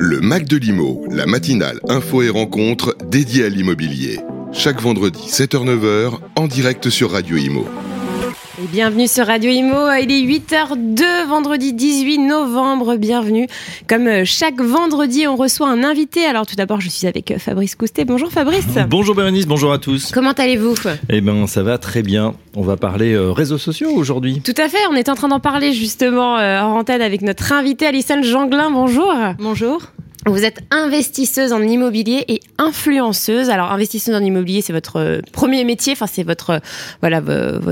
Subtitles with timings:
[0.00, 4.20] Le Mac de l'Imo, la matinale info et rencontre dédiée à l'immobilier.
[4.52, 7.66] Chaque vendredi 7h-9h en direct sur Radio Imo.
[8.60, 13.46] Et bienvenue sur Radio Imo, il est 8h02, vendredi 18 novembre, bienvenue.
[13.88, 16.24] Comme euh, chaque vendredi, on reçoit un invité.
[16.24, 18.04] Alors tout d'abord, je suis avec euh, Fabrice Coustet.
[18.04, 18.66] Bonjour Fabrice.
[18.88, 20.10] Bonjour Bérénice, bonjour à tous.
[20.10, 20.74] Comment allez-vous?
[21.08, 22.34] Eh ben ça va très bien.
[22.56, 24.40] On va parler euh, réseaux sociaux aujourd'hui.
[24.40, 27.86] Tout à fait, on est en train d'en parler justement en antenne avec notre invité
[27.86, 28.72] Alison Janglin.
[28.72, 29.14] Bonjour.
[29.38, 29.82] Bonjour.
[30.28, 33.50] Vous êtes investisseuse en immobilier et influenceuse.
[33.50, 35.92] Alors, investisseuse en immobilier, c'est votre euh, premier métier.
[35.92, 36.58] Enfin, c'est votre, euh,
[37.00, 37.22] voilà,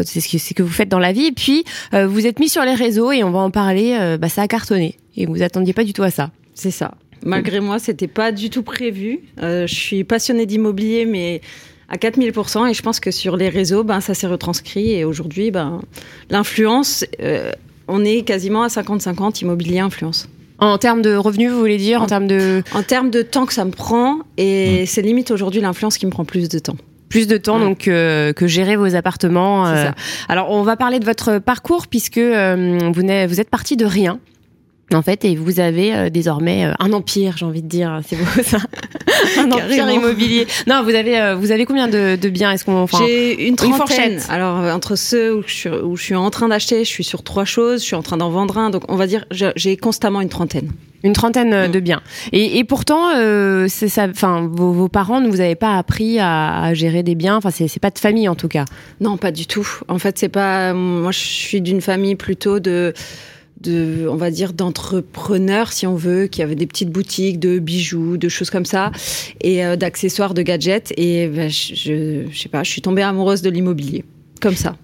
[0.05, 1.27] c'est ce que vous faites dans la vie.
[1.27, 4.17] Et puis, euh, vous êtes mis sur les réseaux et on va en parler.
[4.21, 4.97] Bah, ça a cartonné.
[5.17, 6.31] Et vous attendiez pas du tout à ça.
[6.55, 6.95] C'est ça.
[7.25, 9.21] Malgré moi, c'était pas du tout prévu.
[9.39, 11.41] je suis passionnée d'immobilier, mais
[11.89, 12.71] à 4000%.
[12.71, 14.93] Et je pense que sur les réseaux, ben, ça s'est retranscrit.
[14.93, 15.81] Et aujourd'hui, ben,
[16.31, 17.05] l'influence,
[17.89, 20.29] on est quasiment à 50-50 immobilier influence.
[20.59, 22.63] En termes de revenus, vous voulez dire En, termes de...
[22.73, 24.87] En termes de temps que ça me prend, et mm.
[24.87, 26.77] c'est limite aujourd'hui l'influence qui me prend plus de temps
[27.09, 29.69] plus de temps donc euh, que gérer vos appartements.
[29.69, 29.91] Euh.
[30.29, 34.19] Alors on va parler de votre parcours puisque euh, vous, vous êtes parti de rien
[34.95, 38.17] en fait, et vous avez euh, désormais euh, un empire, j'ai envie de dire, c'est
[38.17, 38.59] beau ça,
[39.39, 40.47] un empire immobilier.
[40.69, 42.53] Non, vous avez euh, vous avez combien de, de biens?
[42.53, 44.21] Est-ce qu'on enfin, J'ai une trentaine.
[44.29, 47.25] Alors entre ceux où je, suis, où je suis en train d'acheter, je suis sur
[47.25, 50.21] trois choses, je suis en train d'en vendre un, donc on va dire j'ai constamment
[50.21, 50.71] une trentaine.
[51.03, 51.71] Une trentaine mm.
[51.71, 52.01] de biens.
[52.33, 53.11] Et, et pourtant,
[53.69, 54.07] c'est ça.
[54.09, 57.37] Enfin, vos, vos, parents ne vous avez pas appris à, à gérer des biens?
[57.37, 58.65] Enfin, c'est pas de famille en tout cas.
[59.01, 59.69] Non, pas du tout.
[59.89, 60.73] En fait, c'est pas.
[60.73, 62.95] Moi, je suis d'une famille plutôt de
[63.61, 68.17] de, on va dire, d'entrepreneurs, si on veut, qui avaient des petites boutiques de bijoux,
[68.17, 68.93] de choses comme ça,
[69.41, 70.93] et euh, d'accessoires, de gadgets.
[70.97, 71.75] Et ben, je,
[72.31, 74.05] je, sais pas, je suis tombée amoureuse de l'immobilier.
[74.39, 74.77] Comme ça.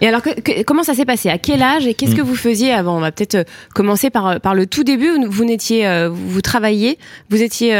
[0.00, 0.22] Et alors,
[0.64, 1.28] comment ça s'est passé?
[1.30, 2.26] À quel âge et qu'est-ce que mm.
[2.26, 2.96] vous faisiez avant?
[2.96, 5.10] On va peut-être euh, commencer par, euh, par le tout début.
[5.26, 6.96] Vous n'étiez, vous travailliez,
[7.28, 7.74] vous étiez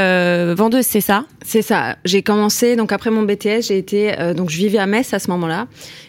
[0.54, 1.24] vendeuse, c'est ça?
[1.44, 1.96] C'est ça.
[2.04, 5.30] J'ai commencé donc après mon BTS, j'ai été donc je vivais à Metz à ce
[5.30, 5.68] moment-là,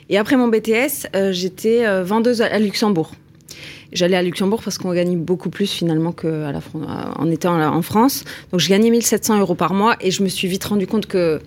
[0.09, 3.12] et après mon BTS, j'étais vendeuse à Luxembourg.
[3.91, 6.53] J'allais à Luxembourg parce qu'on gagne beaucoup plus finalement qu'en
[7.18, 8.24] en étant en France.
[8.52, 11.41] Donc je gagnais 1700 euros par mois et je me suis vite rendu compte que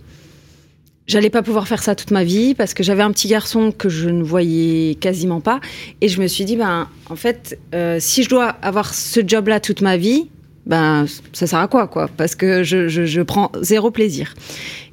[1.07, 3.89] j'allais pas pouvoir faire ça toute ma vie parce que j'avais un petit garçon que
[3.89, 5.61] je ne voyais quasiment pas.
[6.01, 9.49] Et je me suis dit ben en fait euh, si je dois avoir ce job
[9.49, 10.29] là toute ma vie
[10.67, 12.09] ben ça sert à quoi quoi?
[12.15, 14.35] Parce que je, je, je prends zéro plaisir.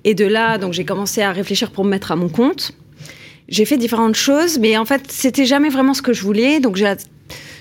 [0.05, 2.71] Et de là donc j'ai commencé à réfléchir pour me mettre à mon compte
[3.51, 6.75] j'ai fait différentes choses mais en fait c'était jamais vraiment ce que je voulais donc
[6.75, 6.85] j'ai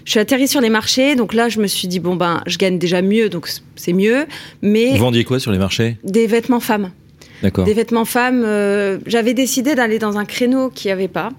[0.05, 2.56] je suis atterri sur les marchés, donc là, je me suis dit, bon, ben, je
[2.56, 4.27] gagne déjà mieux, donc c'est mieux.
[4.62, 4.93] Mais.
[4.93, 5.99] Vous vendiez quoi sur les marchés?
[6.05, 6.91] Des vêtements femmes.
[7.43, 7.65] D'accord.
[7.65, 8.43] Des vêtements femmes.
[8.45, 11.31] Euh, j'avais décidé d'aller dans un créneau qui n'y avait pas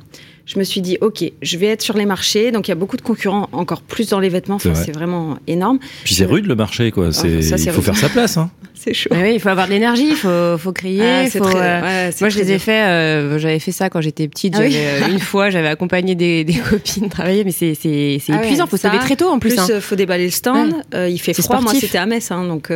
[0.51, 2.51] je me suis dit, OK, je vais être sur les marchés.
[2.51, 4.59] Donc, il y a beaucoup de concurrents, encore plus dans les vêtements.
[4.59, 5.79] c'est vraiment énorme.
[6.03, 7.09] Puis c'est rude le marché, quoi.
[7.11, 8.37] Ah, il faut faire sa place.
[8.37, 8.51] Hein.
[8.73, 9.09] c'est chaud.
[9.11, 11.01] oui, il faut avoir de l'énergie, il faut, faut crier.
[11.03, 14.55] Ah, euh, moi, je les ai fait, euh, j'avais fait ça quand j'étais petite.
[14.57, 18.65] Ah euh, une fois, j'avais accompagné des, des, copines travailler, mais c'est épuisant.
[18.65, 19.55] Il faut se lever très tôt en plus.
[19.55, 20.73] Plus, il faut déballer le stand.
[20.93, 21.61] il fait froid.
[21.61, 22.31] Moi, c'était à Metz.
[22.31, 22.71] Hein, donc,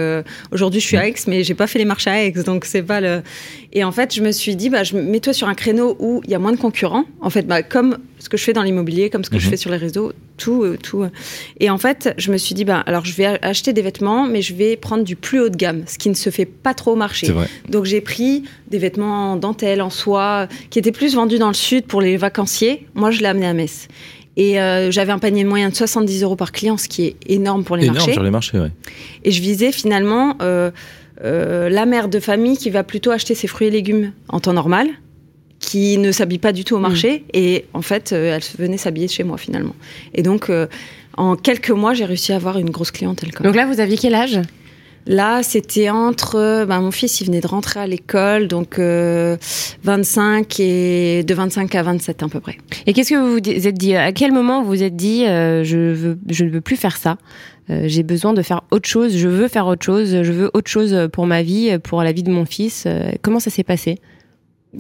[0.52, 2.32] aujourd'hui, je suis à Aix, mais j'ai pas fait les marchés à Aix.
[2.46, 3.22] Donc, c'est pas le.
[3.74, 6.32] Et en fait, je me suis dit, bah, je mets-toi sur un créneau où il
[6.32, 7.04] y a moins de concurrents.
[7.20, 9.52] En fait, bah, comme ce que je fais dans l'immobilier, comme ce que je mhm.
[9.52, 11.04] fais sur les réseaux, tout, euh, tout.
[11.04, 11.10] Euh.
[11.60, 14.42] Et en fait, je me suis dit, ben, alors je vais acheter des vêtements, mais
[14.42, 16.94] je vais prendre du plus haut de gamme, ce qui ne se fait pas trop
[16.94, 17.34] au marché.
[17.70, 21.54] Donc j'ai pris des vêtements en dentelle, en soie, qui étaient plus vendus dans le
[21.54, 22.88] sud pour les vacanciers.
[22.96, 23.88] Moi, je l'ai amené à Metz.
[24.38, 27.64] Et euh, j'avais un panier moyen de 70 euros par client, ce qui est énorme
[27.64, 28.14] pour les énorme marchés.
[28.14, 28.72] sur les marchés, ouais.
[29.24, 30.38] Et je visais finalement
[31.22, 34.90] la mère de famille qui va plutôt acheter ses fruits et légumes en temps normal
[35.66, 37.20] qui ne s'habille pas du tout au marché.
[37.20, 37.24] Mm.
[37.34, 39.76] Et en fait, euh, elle venait s'habiller chez moi finalement.
[40.14, 40.68] Et donc, euh,
[41.18, 43.32] en quelques mois, j'ai réussi à avoir une grosse clientèle.
[43.42, 44.40] Donc là, vous aviez quel âge?
[45.08, 46.66] Là, c'était entre.
[46.66, 51.74] Ben, mon fils, il venait de rentrer à l'école, donc 25 euh, et de 25
[51.76, 52.58] à 27 à peu près.
[52.86, 55.94] Et qu'est-ce que vous vous êtes dit À quel moment vous vous êtes dit je
[55.94, 57.18] veux, je ne veux plus faire ça
[57.70, 59.16] J'ai besoin de faire autre chose.
[59.16, 60.10] Je veux faire autre chose.
[60.24, 62.88] Je veux autre chose pour ma vie, pour la vie de mon fils.
[63.22, 64.00] comment ça s'est passé?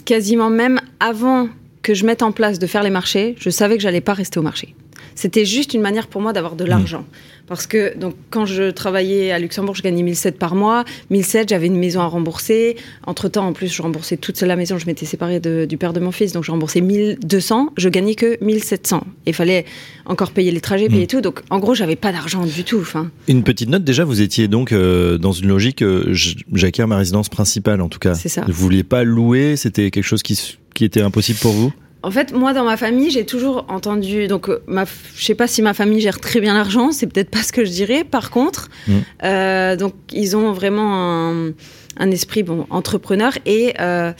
[0.03, 1.49] Quasiment même avant
[1.81, 4.39] que je mette en place de faire les marchés, je savais que j'allais pas rester
[4.39, 4.75] au marché.
[5.15, 7.01] C'était juste une manière pour moi d'avoir de l'argent.
[7.01, 7.45] Mmh.
[7.47, 10.83] Parce que donc quand je travaillais à Luxembourg, je gagnais 1007 par mois.
[11.09, 12.75] 1007, j'avais une maison à rembourser.
[13.05, 14.77] Entre temps, en plus, je remboursais toute la maison.
[14.77, 17.73] Je m'étais séparée du père de mon fils, donc je remboursais 1200.
[17.77, 19.05] Je gagnais que 1700.
[19.25, 19.65] Il fallait
[20.05, 21.07] encore payer les trajets, payer mmh.
[21.07, 21.21] tout.
[21.21, 22.79] Donc en gros, j'avais pas d'argent du tout.
[22.81, 23.11] Enfin.
[23.27, 25.81] Une petite note déjà, vous étiez donc euh, dans une logique.
[25.81, 26.13] Euh,
[26.53, 28.15] j'acquiers ma résidence principale, en tout cas.
[28.15, 28.43] C'est ça.
[28.47, 29.55] Vous vouliez pas louer.
[29.55, 31.73] C'était quelque chose qui qui était impossible pour vous?
[32.07, 34.27] En fait, moi, dans ma famille, j'ai toujours entendu.
[34.27, 34.85] Donc, euh, ma,
[35.15, 37.65] je sais pas si ma famille gère très bien l'argent, c'est peut-être pas ce que
[37.65, 38.03] je dirais.
[38.03, 38.91] Par contre, Mm.
[39.23, 40.89] euh, donc, ils ont vraiment
[41.31, 41.51] un,
[41.97, 43.73] un esprit bon, entrepreneur et.
[43.79, 44.11] euh,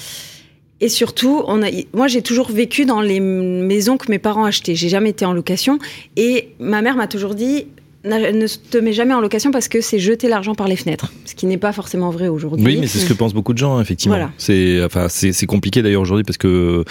[0.82, 4.76] et surtout, on a, moi, j'ai toujours vécu dans les maisons que mes parents achetaient.
[4.76, 5.80] J'ai jamais été en location.
[6.18, 7.68] Et ma mère m'a toujours dit
[8.06, 11.12] ne te mets jamais en location parce que c'est jeter l'argent par les fenêtres.
[11.26, 12.66] Ce qui n'est pas forcément vrai aujourd'hui.
[12.66, 14.16] Oui, mais c'est ce que pensent beaucoup de gens, effectivement.
[14.16, 14.32] Voilà.
[14.38, 16.84] C'est enfin c'est compliqué d'ailleurs aujourd'hui parce que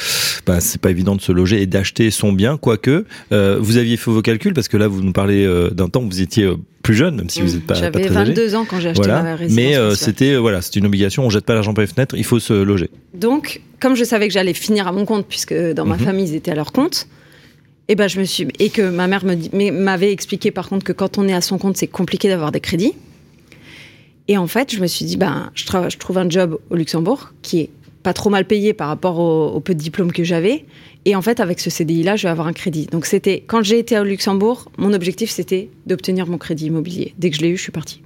[0.47, 3.97] bah, c'est pas évident de se loger et d'acheter son bien, quoique euh, vous aviez
[3.97, 6.45] fait vos calculs parce que là vous nous parlez euh, d'un temps où vous étiez
[6.45, 7.81] euh, plus jeune, même si vous n'êtes pas, pas.
[7.81, 8.33] J'avais très âgé.
[8.35, 9.57] 22 ans quand j'ai acheté ma Voilà, résidence.
[9.91, 11.25] mais c'était voilà, c'est une obligation.
[11.25, 12.91] On jette pas l'argent par les fenêtres, il faut se loger.
[13.15, 16.05] Donc, comme je savais que j'allais finir à mon compte, puisque dans ma Mhm.
[16.05, 17.07] famille, ils étaient à leur compte,
[17.89, 21.19] et ben je me suis et que ma mère m'avait expliqué par contre que quand
[21.19, 22.95] on est à son compte, c'est compliqué d'avoir des crédits.
[24.27, 25.67] Et en fait, je me suis dit ben je,
[25.99, 27.71] trouve un job au Luxembourg qui est
[28.03, 30.65] pas trop mal payé par rapport au, peu de diplôme que j'avais.
[31.07, 32.87] Et en fait, avec ce CDI là, je vais avoir un crédit.
[32.87, 37.15] Donc c'était quand j'ai été au Luxembourg, mon objectif c'était d'obtenir mon crédit immobilier.
[37.19, 38.03] Dès que je l'ai eu, je suis partie.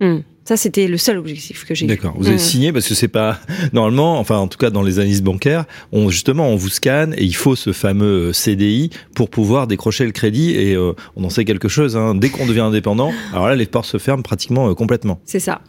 [0.00, 0.18] Hmm.
[0.48, 1.84] Ça c'était le seul objectif que j'ai.
[1.84, 1.88] eu.
[1.88, 2.14] D'accord.
[2.16, 2.40] Vous avez Mhm.
[2.40, 3.38] signé parce que c'est pas
[3.74, 7.24] normalement, enfin en tout cas dans les analyses bancaires, on justement on vous scanne et
[7.24, 11.28] il faut ce fameux euh, CDI pour pouvoir décrocher le crédit et euh, on en
[11.30, 11.98] sait quelque chose.
[11.98, 12.14] Hein.
[12.14, 15.20] Dès qu'on devient indépendant, alors là les portes se ferment pratiquement euh, complètement.
[15.26, 15.60] C'est ça.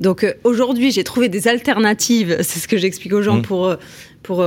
[0.00, 2.36] Donc euh, aujourd'hui, j'ai trouvé des alternatives.
[2.42, 3.42] C'est ce que j'explique aux gens Mm.
[3.42, 3.74] pour,
[4.22, 4.44] pour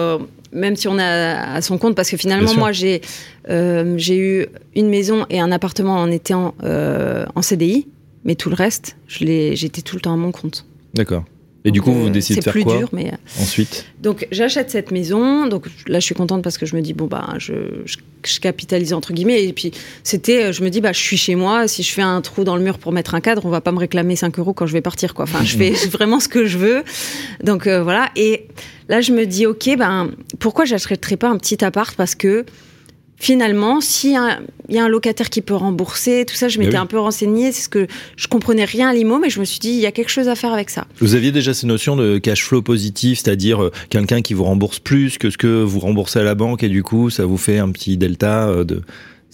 [0.53, 3.01] même si on est à, son compte, parce que finalement, moi, j'ai
[3.50, 4.45] euh, j'ai eu
[4.75, 7.88] une maison et un appartement en étant euh, en CDI,
[8.25, 10.66] mais tout le reste, je l'ai- j'étais tout le temps à mon compte.
[10.94, 11.24] D'accord.
[11.66, 13.86] Et du coup, vous euh, décidez de C'est faire plus quoi dur, mais euh, ensuite?
[14.01, 15.45] Donc j'achète cette maison.
[15.45, 18.39] Donc là, je suis contente parce que je me dis bon bah je, je, je
[18.39, 19.44] capitalise entre guillemets.
[19.44, 19.71] Et puis
[20.04, 21.68] c'était, euh, je me dis bah je suis chez moi.
[21.68, 23.74] Si je fais un trou dans le mur pour mettre un cadre, on va pas
[23.74, 25.24] me réclamer 5 euros quand je vais partir quoi.
[25.24, 26.83] Enfin, je fais vraiment ce que je veux.
[27.44, 28.10] Donc euh, voilà.
[28.16, 28.48] Et
[28.88, 31.94] là, je me dis ok ben pourquoi j'achèterais pas un petit appart?
[31.98, 32.45] Parce que
[33.19, 36.77] Finalement, s'il y, y a un locataire qui peut rembourser, tout ça, je m'étais oui.
[36.77, 37.51] un peu renseignée.
[37.51, 39.86] C'est ce que je comprenais rien à l'IMO, mais je me suis dit, il y
[39.86, 40.88] a quelque chose à faire avec ça.
[41.00, 44.80] Vous aviez déjà ces notions de cash flow positif, c'est-à-dire euh, quelqu'un qui vous rembourse
[44.80, 47.60] plus que ce que vous remboursez à la banque et du coup ça vous fait
[47.60, 48.81] un petit delta euh, de.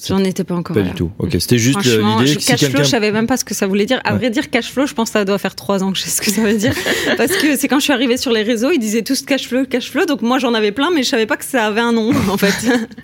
[0.07, 0.89] J'en étais pas encore Pas là.
[0.89, 1.09] du tout.
[1.19, 3.53] Ok, c'était juste euh, Franchement, l'idée si cash flow, je savais même pas ce que
[3.53, 4.01] ça voulait dire.
[4.03, 4.18] À Ouais.
[4.19, 6.09] vrai dire, cash flow, je pense que ça doit faire trois ans que je sais
[6.09, 6.74] ce que ça veut dire.
[7.18, 9.65] Parce que c'est quand je suis arrivée sur les réseaux, ils disaient tous cash flow,
[9.65, 10.06] cash flow.
[10.06, 12.38] Donc moi, j'en avais plein, mais je savais pas que ça avait un nom, en
[12.38, 12.53] fait.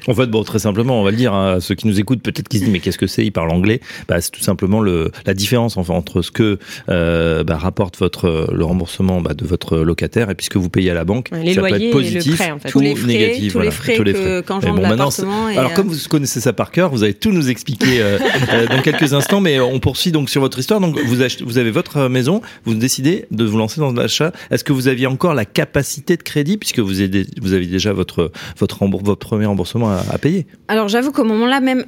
[0.08, 2.22] En fait, bon, très simplement, on va le dire hein, à ceux qui nous écoutent,
[2.22, 3.26] peut-être qu'ils se disent mais qu'est-ce que c'est?
[3.26, 3.80] Ils parlent anglais.
[4.10, 6.60] Bah, c'est tout simplement le la différence enfin entre ce que
[6.90, 10.70] euh, bah, rapporte votre le remboursement bah, de votre locataire et puis ce que vous
[10.70, 11.30] payez à la banque.
[11.32, 12.68] Ouais, les ça peut loyers et être le positif prêt, en fait.
[12.70, 13.48] ou tous les frais, négatif.
[13.48, 14.44] tous voilà, les frais tous les que frais.
[14.46, 17.50] quand bon, et, Alors euh, comme vous connaissez ça par cœur, vous allez tout nous
[17.50, 18.18] expliquer euh,
[18.54, 20.80] euh, dans quelques instants, mais on poursuit donc sur votre histoire.
[20.80, 24.32] Donc vous, achetez- vous avez votre euh, maison, vous décidez de vous lancer dans l'achat.
[24.50, 27.94] Est-ce que vous aviez encore la capacité de crédit puisque vous avez, vous avez déjà
[27.94, 30.48] votre votre, rembour- votre premier remboursement à, à payer?
[30.68, 31.86] Alors j'avoue qu'au moment-là, même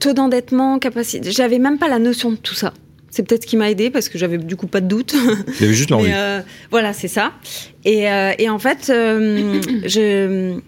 [0.00, 2.72] taux d'endettement, capacité, j'avais même pas la notion de tout ça.
[3.10, 5.14] C'est peut-être ce qui m'a aidé parce que j'avais du coup pas de doute.
[5.60, 6.10] Avez juste l'envie.
[6.12, 6.40] Euh,
[6.72, 7.32] voilà, c'est ça.
[7.84, 10.58] Et, euh, et en fait, je.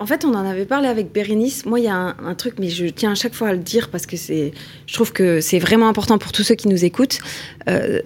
[0.00, 1.66] En fait, on en avait parlé avec Bérénice.
[1.66, 3.58] Moi, il y a un, un truc, mais je tiens à chaque fois à le
[3.58, 4.52] dire parce que c'est,
[4.86, 7.18] je trouve que c'est vraiment important pour tous ceux qui nous écoutent.
[7.68, 8.00] Euh,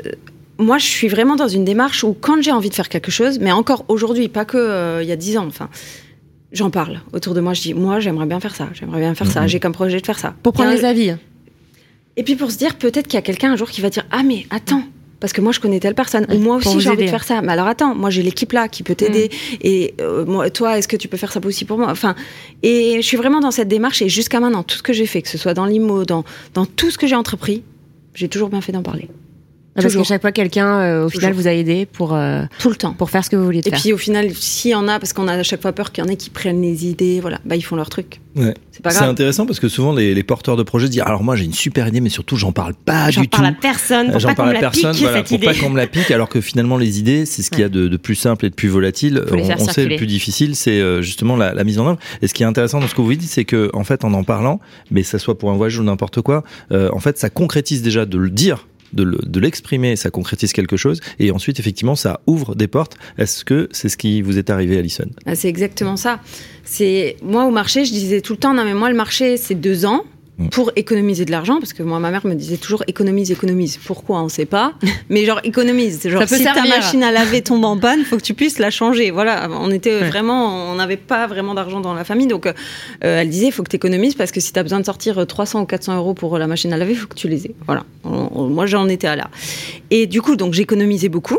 [0.59, 3.39] moi, je suis vraiment dans une démarche où, quand j'ai envie de faire quelque chose,
[3.41, 5.69] mais encore aujourd'hui, pas que euh, il y a dix ans, enfin,
[6.53, 7.53] j'en parle autour de moi.
[7.53, 9.49] Je dis, moi, j'aimerais bien faire ça, j'aimerais bien faire ça, Mhm.
[9.49, 10.35] j'ai comme projet de faire ça.
[10.43, 11.15] Pour prendre les avis.
[12.17, 14.05] et puis pour se dire, peut-être qu'il y a quelqu'un un jour qui va dire
[14.11, 14.83] Ah, mais attends,
[15.23, 17.43] parce que moi je connais telle personne, ou moi aussi j'ai envie de faire ça.
[17.43, 19.31] Mais alors attends, moi j'ai l'équipe là qui peut t'aider.
[19.61, 21.89] Et euh, moi, toi, est-ce que tu peux faire ça aussi pour moi?
[21.93, 22.17] Enfin,
[22.65, 24.03] et je suis vraiment dans cette démarche.
[24.03, 26.25] Et jusqu'à maintenant, tout ce que j'ai fait, que ce soit dans l'IMO, dans,
[26.55, 27.63] dans tout ce que j'ai entrepris,
[28.15, 29.09] j'ai toujours bien fait d'en parler.
[29.75, 30.03] Parce Toujours.
[30.03, 32.93] que chaque fois, quelqu'un, euh, au final, vous a aidé pour, euh, Tout le temps.
[32.93, 33.81] pour faire ce que vous vouliez Et faire.
[33.81, 36.05] puis au final, s'il y en a, parce qu'on a à chaque fois peur qu'il
[36.05, 38.21] y en ait qui prennent les idées, voilà, bah ils font leur truc.
[38.37, 38.53] Ouais.
[38.71, 39.11] C'est pas C'est grave.
[39.11, 41.87] intéressant parce que souvent les, les porteurs de projets disent alors moi j'ai une super
[41.87, 43.51] idée mais surtout j'en parle pas J'en du parle tout.
[43.51, 45.47] à personne pour J'en pas qu'on parle à personne, pique, voilà, cette pour idée.
[45.47, 47.69] pas qu'on me la pique, alors que finalement les idées, c'est ce qu'il y a
[47.69, 49.23] de, de plus simple et de plus volatile.
[49.29, 51.79] Faut les On, faire on sait le plus difficile, c'est euh, justement la, la mise
[51.79, 51.99] en œuvre.
[52.23, 54.13] Et ce qui est intéressant dans ce que vous dites, c'est que en fait, en
[54.15, 54.61] en parlant,
[54.91, 58.07] mais ça soit pour un voyage ou n'importe quoi, euh, en fait, ça concrétise déjà
[58.07, 58.67] de le dire.
[58.93, 62.97] De le- de l'exprimer, ça concrétise quelque chose, et ensuite effectivement ça ouvre des portes.
[63.19, 65.07] Est-ce que c'est ce qui vous est arrivé, Alison?
[65.27, 66.21] Ah, C'est exactement ça.
[66.65, 69.55] C'est moi au marché, je disais tout le temps non mais moi le marché c'est
[69.55, 70.05] deux ans.
[70.51, 73.79] Pour économiser de l'argent parce que moi ma mère me disait toujours économise économise.
[73.85, 74.73] Pourquoi on sait pas,
[75.11, 76.09] mais genre économise.
[76.09, 78.59] Genre Ça peut si ta machine à laver tombe en panne, faut que tu puisses
[78.59, 79.11] la changer.
[79.11, 80.09] Voilà, on était Ouais.
[80.09, 82.53] vraiment, on n'avait pas vraiment d'argent dans la famille donc euh,
[83.01, 85.25] elle disait faut que tu économises parce que si tu as besoin de sortir euh,
[85.27, 87.55] 300 ou 400 euros pour euh, la machine à laver, faut que tu les aies.
[87.67, 87.85] Voilà.
[88.05, 89.31] On- on- moi j'en étais à là.
[89.91, 91.39] Et du coup donc j'économisais beaucoup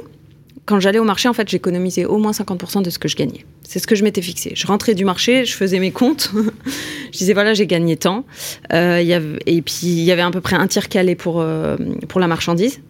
[0.65, 3.45] quand j'allais au marché, en fait, j'économisais au moins 50% de ce que je gagnais.
[3.67, 4.53] C'est ce que je m'étais fixé.
[4.55, 6.31] Je rentrais du marché, je faisais mes comptes.
[7.11, 8.25] je disais, voilà, j'ai gagné tant.
[8.71, 11.75] Euh, et puis, il y avait à peu près un tiers qui allait pour, euh,
[12.07, 12.81] pour la marchandise.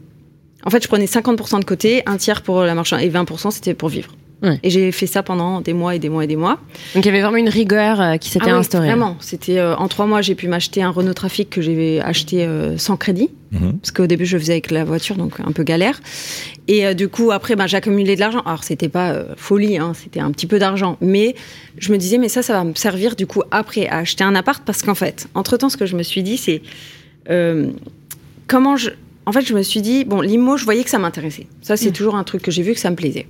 [0.66, 3.74] En fait, je prenais 50% de côté, un tiers pour la marchandise, et 20% c'était
[3.74, 4.16] pour vivre.
[4.62, 6.60] Et j'ai fait ça pendant des mois et des mois et des mois.
[6.96, 8.88] Donc il y avait vraiment une rigueur euh, qui s'était ah instaurée.
[8.88, 12.46] Vraiment, c'était euh, en trois mois j'ai pu m'acheter un Renault Trafic que j'avais acheté
[12.46, 13.80] euh, sans crédit, mhm.
[13.80, 16.02] parce qu'au début je faisais avec la voiture donc un peu galère.
[16.68, 18.42] Et du coup après ben, j'accumulais de l'argent.
[18.46, 21.36] Alors c'était pas folie, hein, c'était un petit peu d'argent, mais
[21.78, 24.36] je me disais mais ça ça va me servir du coup après à acheter un
[24.36, 26.62] appart parce qu'en fait entre temps ce que je me suis dit c'est
[28.48, 28.90] comment je
[29.26, 31.48] en fait, je me suis dit, bon, l'IMO, je voyais que ça m'intéressait.
[31.62, 31.94] Ça, c'est mm.
[31.94, 33.28] toujours un truc que j'ai vu que ça me plaisait.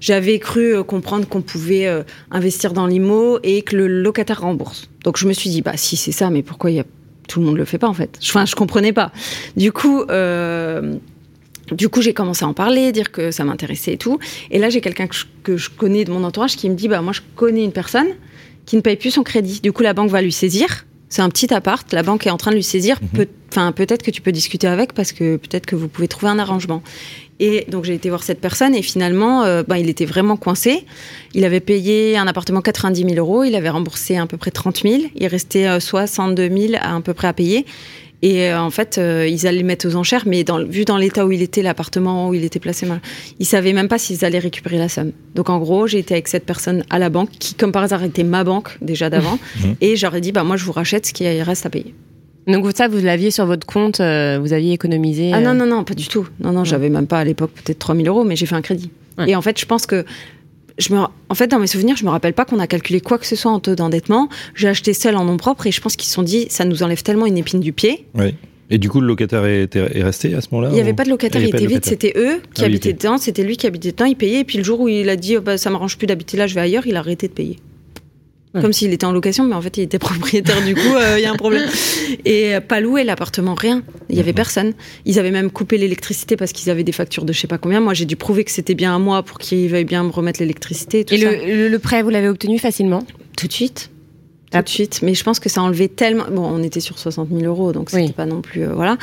[0.00, 4.88] J'avais cru euh, comprendre qu'on pouvait euh, investir dans l'IMO et que le locataire rembourse.
[5.04, 6.84] Donc, je me suis dit, bah, si c'est ça, mais pourquoi y a...
[7.28, 8.18] tout le monde le fait pas, en fait?
[8.22, 9.12] Enfin, je comprenais pas.
[9.56, 10.96] Du coup, euh...
[11.72, 14.20] Du coup, j'ai commencé à en parler, dire que ça m'intéressait et tout.
[14.52, 17.02] Et là, j'ai quelqu'un que, que je, connais de mon entourage qui me dit, bah,
[17.02, 18.06] moi, je connais une personne
[18.66, 19.60] qui ne paye plus son crédit.
[19.60, 22.36] Du coup, la banque va lui saisir c'est un petit appart, la banque est en
[22.36, 22.98] train de lui saisir.
[23.00, 23.72] Mhm.
[23.72, 26.82] Peut-être que tu peux discuter avec parce que peut-être que vous pouvez trouver un arrangement.
[27.40, 30.84] Et donc j'ai été voir cette personne et finalement, euh, ben, il était vraiment coincé.
[31.32, 34.82] Il avait payé un appartement 90 000 euros, il avait remboursé à peu près 30
[34.82, 37.64] 000, il restait 62 euh, 000 à, à peu près à payer.
[38.22, 40.96] Et euh, en fait, euh, ils allaient le mettre aux enchères, mais dans, vu dans
[40.96, 42.86] l'état où il était, l'appartement où il était placé,
[43.38, 45.12] ils savaient même pas s'ils allaient récupérer la somme.
[45.34, 48.02] Donc en gros, j'ai été avec cette personne à la banque, qui comme par hasard
[48.04, 49.72] était ma banque déjà d'avant, mmh.
[49.80, 51.94] et j'aurais dit, bah moi je vous rachète ce qui reste à payer.
[52.46, 55.82] Donc ça, vous l'aviez sur votre compte, euh, vous aviez économisé Ah non, non, non,
[55.82, 56.28] pas du tout.
[56.40, 58.90] Non, non, j'avais même pas à l'époque peut-être 3000 euros, mais j'ai fait un crédit.
[59.26, 60.04] Et en fait, je pense que
[60.78, 63.18] je me, en fait, dans mes souvenirs, je me rappelle pas qu'on a calculé quoi
[63.18, 64.28] que ce soit en taux d'endettement.
[64.54, 66.82] J'ai acheté seul en nom propre et je pense qu'ils se sont dit, ça nous
[66.82, 68.06] enlève tellement une épine du pied.
[68.14, 68.34] Oui.
[68.68, 71.04] Et du coup, le locataire est, est resté à ce moment-là Il n'y avait pas
[71.04, 73.92] de locataire, il, était vide, c'était eux qui ah habitaient dedans, c'était lui qui habitait
[73.92, 75.96] dedans, il payait, et puis le jour où il a dit oh, bah, ça m'arrange
[75.96, 77.58] plus d'habiter là, je vais ailleurs, il a arrêté de payer.
[78.60, 81.22] Comme s'il était en location, mais en fait il était propriétaire, du coup euh, il
[81.22, 81.68] y a un problème.
[82.24, 83.82] Et euh, pas loué l'appartement, rien.
[84.08, 84.36] Il n'y avait mhm.
[84.36, 84.72] personne.
[85.04, 87.80] Ils avaient même coupé l'électricité parce qu'ils avaient des factures de je sais pas combien.
[87.80, 90.40] Moi j'ai dû prouver que c'était bien à moi pour qu'ils veuillent bien me remettre
[90.40, 91.04] l'électricité.
[91.10, 93.04] Et, Le, le prêt, vous l'avez obtenu facilement?
[93.36, 93.90] Tout de suite
[94.50, 95.00] tout de suite.
[95.02, 96.24] Mais je pense que ça enlevait tellement.
[96.30, 98.62] Bon, on était sur 60 000 euros, donc c'était pas non plus.
[98.62, 98.96] Euh, voilà.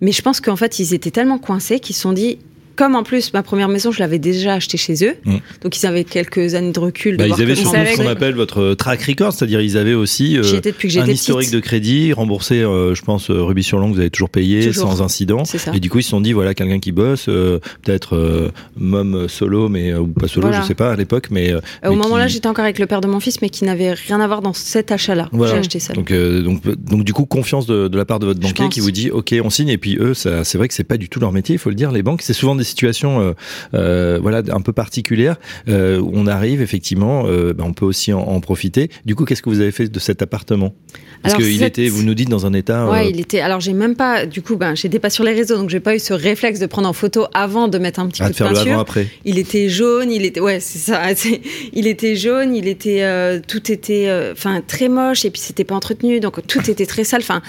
[0.00, 2.38] Mais je pense qu'en fait, ils étaient tellement coincés qu'ils se sont dit
[2.76, 5.36] comme en plus ma première maison, je l'avais déjà achetée chez eux, mm.
[5.62, 7.16] donc ils avaient quelques années de recul.
[7.16, 10.60] Bah, ils avaient ce qu'on appelle votre track record, c'est-à-dire ils avaient aussi euh,
[11.00, 12.56] un historique de crédit remboursé.
[12.56, 15.42] Euh, je pense euh, Ruby sur Long, vous avez toujours payé sans incident.
[15.74, 19.94] Et du coup ils se sont dit voilà quelqu'un qui bosse, peut-être mom solo mais
[19.94, 21.54] ou pas solo, je sais pas à l'époque, mais
[21.84, 24.26] au moment-là j'étais encore avec le père de mon fils, mais qui n'avait rien à
[24.26, 25.28] voir dans cet achat-là.
[25.32, 25.94] J'ai acheté ça.
[25.94, 28.90] Donc, donc donc du coup confiance de, de la part de votre banquier qui vous
[28.90, 31.32] dit ok on signe et puis eux c'est vrai que c'est pas du tout leur
[31.32, 31.90] métier, il faut le dire.
[31.90, 33.32] Les banques c'est souvent des situation euh,
[33.74, 35.36] euh, voilà un peu particulière
[35.68, 38.90] euh, où on arrive effectivement, ben, on peut aussi en, profiter.
[39.04, 40.74] Du coup, qu'est-ce que vous avez fait de cet appartement?
[41.22, 42.88] Parce qu'il était, vous nous dites, dans un état.
[42.88, 43.40] Ouais, il était.
[43.40, 44.26] Alors j'ai même pas.
[44.26, 46.66] Du coup, ben j'étais pas sur les réseaux, donc j'ai pas eu ce réflexe de
[46.66, 48.72] prendre en photo avant de mettre un petit ah, peu de, faire peinture.
[48.72, 49.08] avant après.
[49.24, 50.40] Il était jaune, il était.
[50.40, 51.02] Ouais, c'est ça.
[51.72, 53.40] Il était jaune, il était.
[53.46, 57.20] tout était, enfin très moche et puis c'était pas entretenu, donc tout était très sale.
[57.22, 57.42] Enfin.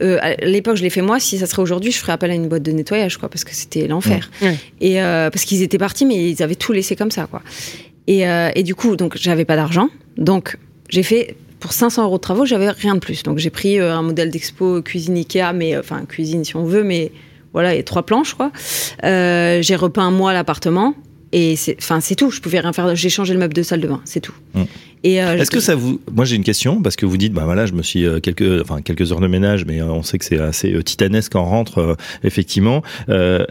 [0.00, 1.20] Euh, à l'époque, je l'ai fait moi.
[1.20, 3.54] Si ça serait aujourd'hui, je ferais appel à une boîte de nettoyage, quoi, parce que
[3.54, 4.30] c'était l'enfer.
[4.80, 7.42] Et euh, parce qu'ils étaient partis, mais ils avaient tout laissé comme ça, quoi.
[8.06, 10.56] Et, euh, et du coup, donc j'avais pas d'argent, donc
[10.88, 13.22] j'ai fait pour 500 euros de travaux, j'avais rien de plus.
[13.22, 17.12] Donc j'ai pris un modèle d'expo cuisine Ikea, mais enfin cuisine si on veut, mais
[17.52, 18.50] voilà, et trois planches, quoi.
[19.02, 20.94] j'ai repeint moi l'appartement.
[21.32, 22.30] Et c'est, enfin, c'est tout.
[22.30, 22.94] Je pouvais rien faire.
[22.94, 24.34] J'ai changé le meuble de salle de bain, c'est tout.
[25.04, 27.66] Euh, Est-ce que ça vous, moi j'ai une question parce que vous dites, bah voilà,
[27.66, 30.24] je me suis euh, quelques, enfin quelques heures de ménage, mais euh, on sait que
[30.24, 32.82] c'est assez titanesque en rentre effectivement.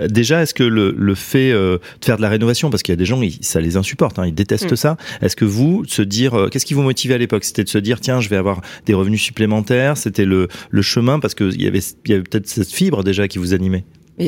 [0.09, 2.97] déjà, est-ce que le, le fait de faire de la rénovation, parce qu'il y a
[2.97, 4.75] des gens, ça les insupporte, hein, ils détestent mm.
[4.77, 4.97] ça.
[5.21, 7.43] Est-ce que vous, se dire, qu'est-ce qui vous motivait à l'époque?
[7.43, 9.97] C'était de se dire, tiens, je vais avoir des revenus supplémentaires.
[9.97, 13.03] C'était le, le chemin parce que il y avait, il y avait peut-être cette fibre
[13.03, 13.83] déjà qui vous animait.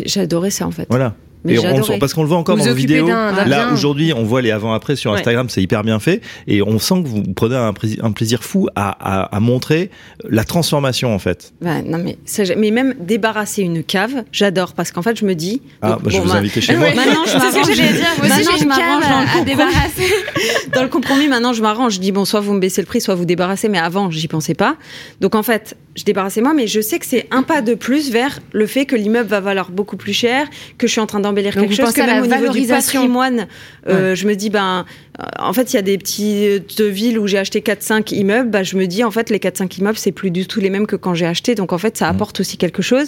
[0.06, 0.88] J'adorais ça en fait.
[0.90, 1.16] Voilà
[1.48, 3.08] et on, parce qu'on le voit encore dans vos vidéos.
[3.08, 6.22] Là, aujourd'hui, on voit les avant-après sur Instagram, c'est hyper bien fait.
[6.48, 9.90] Et on sent que vous prenez un, un plaisir fou à, à, à, montrer
[10.30, 11.54] la transformation, en fait.
[11.62, 12.18] Bah, non, mais,
[12.58, 14.74] mais même débarrasser une cave, j'adore.
[14.74, 15.62] Parce qu'en fait, je me dis.
[15.82, 16.88] Ah, bah, je vais vous inviter chez moi.
[16.96, 19.04] Maintenant, je m'arrange.
[19.04, 20.14] À, à débarrasser.
[20.74, 21.96] dans le compromis, maintenant, je m'arrange.
[21.96, 23.70] Je dis, bon, soit vous me baissez le prix, soit vous débarrassez.
[23.70, 24.78] Mais avant, j'y pensais pas.
[25.20, 28.12] Donc, en fait, je débarrassais moi, mais je sais que c'est un pas de plus
[28.12, 30.48] vers le fait que l'immeuble va valoir beaucoup plus cher,
[30.78, 33.48] que je suis en train d'en embellir quelque chose, que même au niveau du patrimoine,
[33.88, 34.86] euh, je me dis, ben,
[35.20, 38.64] euh, en fait, il y a des petites villes où j'ai acheté 4-5 immeubles, ben,
[38.64, 40.96] je me dis, en fait, les 4-5 immeubles, c'est plus du tout les mêmes que
[40.96, 41.56] quand j'ai acheté.
[41.56, 42.16] Donc, en fait, ça mm.
[42.16, 43.08] apporte aussi quelque chose.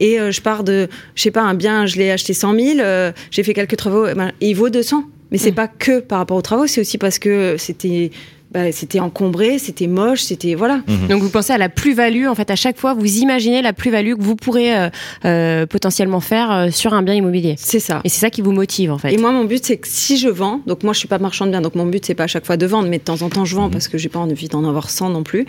[0.00, 3.42] Et je pars de, je sais pas, un bien, je l'ai acheté 100 000, j'ai
[3.42, 5.04] fait quelques travaux, et, ben, il vaut 200.
[5.30, 5.54] Mais c'est mm.
[5.54, 8.10] pas que par rapport aux travaux, c'est aussi parce que c'était
[8.50, 10.80] bah, c'était encombré, c'était moche, c'était voilà.
[10.86, 11.08] Mhm.
[11.08, 14.14] Donc vous pensez à la plus-value en fait à chaque fois, vous imaginez la plus-value
[14.14, 14.88] que vous pourrez euh,
[15.26, 17.56] euh, potentiellement faire euh, sur un bien immobilier.
[17.58, 18.00] C'est ça.
[18.04, 19.12] Et c'est ça qui vous motive en fait.
[19.12, 21.44] Et moi mon but c'est que si je vends, donc moi je suis pas marchand
[21.44, 23.20] de biens, donc mon but c'est pas à chaque fois de vendre, mais de temps
[23.20, 23.72] en temps je vends mhm.
[23.72, 25.46] parce que j'ai pas envie d'en avoir 100 non plus.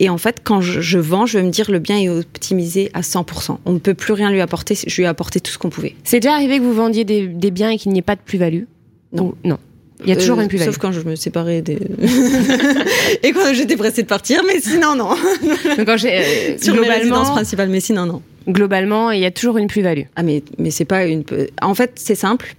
[0.00, 3.02] Et en fait quand je, vends, je vais me dire le bien est optimisé à
[3.02, 3.58] 100%.
[3.64, 5.94] On ne peut plus rien lui apporter, je lui ai apporté tout ce qu'on pouvait.
[6.02, 8.20] C'est déjà arrivé que vous vendiez des, des biens et qu'il n'y ait pas de
[8.20, 8.64] plus-value?
[9.12, 9.34] Non.
[9.44, 9.58] non?
[10.04, 10.68] Il y a toujours une plus-value.
[10.68, 11.74] Sauf quand je me séparais des.
[13.22, 15.10] et quand j'étais pressée de partir, mais sinon, non.
[15.76, 16.18] Donc quand j'ai.
[16.18, 17.24] Euh, Sur globalement.
[17.24, 18.22] principale, mais sinon, non.
[18.48, 20.04] Globalement, il y a toujours une plus-value.
[20.16, 21.24] Ah, mais, mais c'est pas une.
[21.60, 22.54] En fait, c'est simple.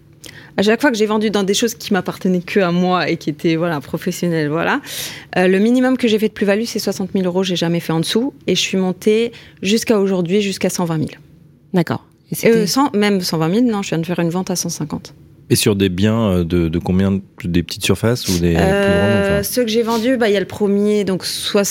[0.56, 3.18] À chaque fois que j'ai vendu dans des choses qui m'appartenaient que à moi et
[3.18, 4.82] qui étaient voilà professionnelles, voilà,
[5.36, 7.44] euh, le minimum que j'ai fait de plus-value c'est 60 000 euros.
[7.44, 9.32] J'ai jamais fait en dessous et je suis montée
[9.64, 11.10] jusqu'à aujourd'hui jusqu'à 120 000.
[11.74, 12.06] D'accord.
[12.46, 15.14] Euh, même 120 000, non, je viens de faire une vente à 150.
[15.54, 19.36] Et sur des biens euh, de, de combien Des petites surfaces ou des euh, plus
[19.36, 21.70] grandes Ceux que j'ai vendus, bah, il y a le premier, donc soit.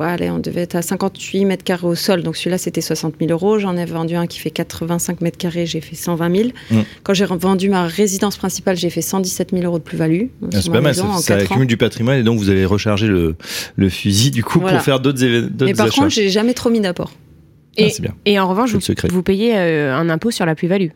[0.00, 3.30] allez, on devait être à 58 mètres carrés au sol, donc celui-là c'était 60 000
[3.30, 3.58] euros.
[3.58, 6.48] J'en ai vendu un qui fait 85 mètres carrés, j'ai fait 120 000.
[6.70, 6.78] Mm.
[7.02, 10.28] Quand j'ai vendu ma résidence principale, j'ai fait 117 000 euros de plus-value.
[10.54, 13.36] Ah, c'est pas mal, ça, ça accumule du patrimoine et donc vous allez recharger le,
[13.76, 15.50] le fusil du coup pour faire d'autres événements.
[15.60, 17.12] Mais par contre, j'ai jamais trop mis d'apport.
[17.76, 18.80] Et, ah, et, en revanche, vous,
[19.10, 20.90] vous, payez euh, un impôt sur la plus-value.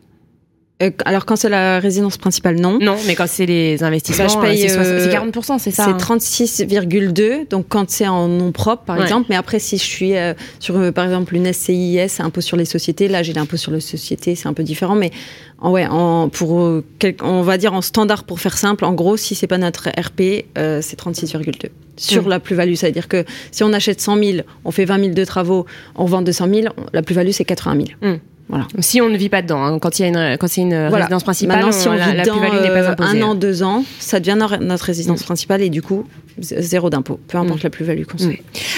[0.81, 2.79] Euh, alors quand c'est la résidence principale, non.
[2.79, 6.05] Non, mais quand c'est les investissements, bah, je paye, c'est 40%, euh, c'est ça C'est
[6.05, 7.31] 36,2.
[7.31, 7.43] Hein.
[7.49, 9.25] Donc quand c'est en nom propre, par exemple.
[9.29, 13.09] Mais après, si je suis euh, sur, par exemple, une SCIS, impôt sur les sociétés,
[13.09, 14.95] là j'ai l'impôt sur les sociétés, c'est un peu différent.
[14.95, 15.11] Mais
[15.59, 16.51] en, ouais, en, pour,
[17.21, 20.45] on va dire en standard pour faire simple, en gros, si c'est pas notre RP,
[20.55, 22.75] c'est 36,2 sur la plus-value.
[22.75, 26.21] C'est-à-dire que si on achète 100 000, on fait 20 000 de travaux, on vend
[26.21, 28.17] 200 000, la plus-value c'est 80 000.
[28.49, 28.67] Voilà.
[28.79, 30.75] Si on ne vit pas dedans, hein, quand il y a une, quand c'est une
[30.75, 33.21] résidence principale, Maintenant, si on, la, plus-value n'est pas imposée.
[33.21, 36.05] Un an, deux ans, ça devient notre résidence principale et du coup,
[36.39, 37.63] zéro d'impôt, peu importe mm.
[37.63, 38.35] la plus-value qu'on mm.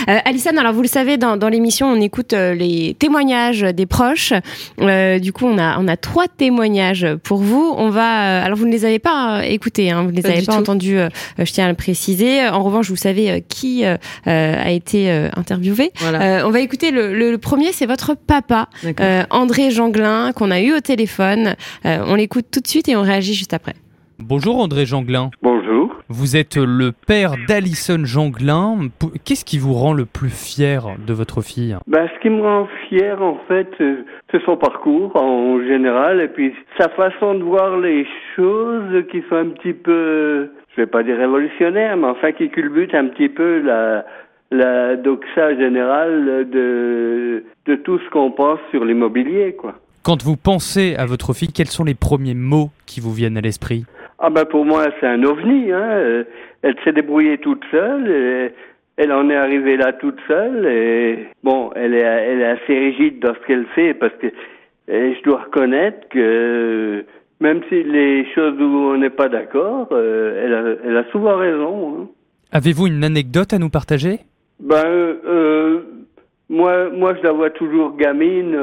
[0.10, 3.86] Euh, Alison, alors vous le savez, dans, dans l'émission, on écoute euh, les témoignages des
[3.86, 4.34] proches.
[4.80, 7.74] Euh, du coup, on a, on a trois témoignages pour vous.
[7.78, 10.26] On va, euh, alors vous ne les avez pas euh, écoutés, hein, vous ne les
[10.26, 10.98] avez pas entendus,
[11.38, 12.48] je tiens à le préciser.
[12.48, 15.92] En revanche, vous savez qui a été interviewé.
[15.98, 16.48] Voilà.
[16.48, 18.70] on va écouter le, le, le premier, c'est votre papa,
[19.30, 21.56] André Janglin, qu'on a eu au téléphone.
[21.86, 23.74] on l'écoute tout de suite et on réagit juste après.
[24.24, 25.32] Bonjour André Janglin.
[25.42, 25.96] Bonjour.
[26.08, 28.90] Vous êtes le père d'Alison Janglin.
[29.26, 32.68] Qu'est-ce qui vous rend le plus fier de votre fille ben, Ce qui me rend
[32.88, 37.78] fier, en fait, euh, c'est son parcours en général et puis sa façon de voir
[37.78, 42.50] les choses qui sont un petit peu, je vais pas dire révolutionnaires, mais enfin qui
[42.50, 44.06] culbutent un petit peu la,
[44.52, 49.76] la doxa générale de, de tout ce qu'on pense sur l'immobilier, quoi.
[50.04, 53.42] Quand vous pensez à votre fille, quels sont les premiers mots qui vous viennent à
[53.42, 53.86] l'esprit?
[54.18, 55.72] Ah ben pour moi c'est un ovni.
[55.72, 55.90] Hein.
[55.90, 56.24] Euh,
[56.64, 58.10] elle s'est débrouillée toute seule.
[58.10, 58.54] Et
[58.98, 60.66] elle en est arrivée là toute seule.
[60.66, 64.28] Et bon, elle est, elle est assez rigide dans ce qu'elle fait parce que
[64.88, 67.06] je dois reconnaître que
[67.40, 71.38] même si les choses où on n'est pas d'accord, euh, elle, a, elle, a, souvent
[71.38, 72.02] raison.
[72.02, 72.08] Hein.
[72.52, 74.20] Avez-vous une anecdote à nous partager?
[74.62, 75.82] Ben euh,
[76.50, 78.56] moi, moi je la vois toujours gamine.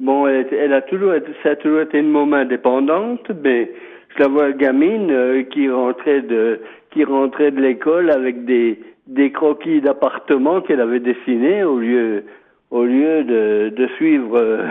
[0.00, 1.12] bon, elle, elle, a toujours,
[1.42, 3.70] ça a toujours été une maman indépendante, mais
[4.16, 9.32] je la vois gamine euh, qui rentrait de qui rentrait de l'école avec des des
[9.32, 12.24] croquis d'appartements qu'elle avait dessinés au lieu
[12.70, 14.66] au lieu de, de suivre euh,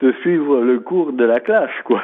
[0.00, 2.02] de suivre le cours de la classe quoi.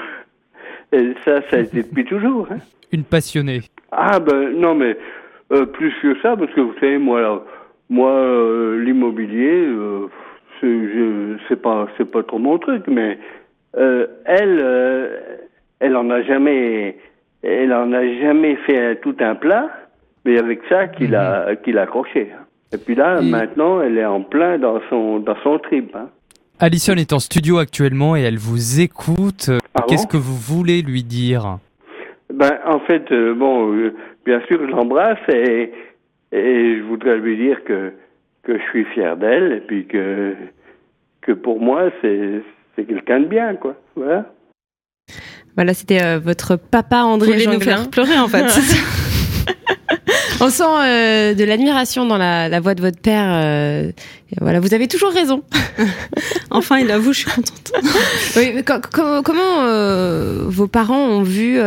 [0.92, 2.48] Et ça ça a été depuis toujours.
[2.50, 2.58] Hein.
[2.92, 3.60] Une passionnée.
[3.90, 4.96] Ah ben non mais
[5.52, 7.44] euh, plus que ça parce que vous savez moi
[7.88, 8.12] moi
[8.78, 9.68] l'immobilier
[10.60, 13.18] c'est pas c'est pas trop mon truc mais
[13.74, 15.36] elle
[15.80, 16.96] elle en a jamais,
[17.42, 19.68] elle en a jamais fait tout un plat,
[20.24, 21.56] mais avec ça qu'il a, mhm.
[21.62, 22.28] qu'il a accroché.
[22.72, 25.94] Et puis là, maintenant, elle est en plein dans son, dans son trip.
[25.94, 26.08] Hein.
[26.58, 29.50] Alison est en studio actuellement et elle vous écoute.
[29.74, 31.58] Ah Qu'est-ce que vous voulez lui dire?
[32.32, 33.94] Ben, en fait, euh, bon, euh,
[34.24, 35.72] bien sûr, je l'embrasse et,
[36.36, 37.92] et je voudrais lui dire que
[38.42, 40.34] que je suis fier d'elle et puis que
[41.22, 42.42] que pour moi c'est
[42.76, 43.74] c'est quelqu'un de bien, quoi.
[43.96, 44.26] Voilà.
[45.56, 48.44] Voilà, c'était euh, votre papa André Vous nous faire pleurer en fait.
[50.40, 53.26] On sent euh, de l'admiration dans la, la, voix de votre père.
[53.28, 53.92] Euh,
[54.40, 55.42] voilà, vous avez toujours raison.
[56.50, 57.72] enfin, il avoue, je suis contente.
[58.36, 58.62] oui,
[58.94, 61.58] comment euh, vos parents ont vu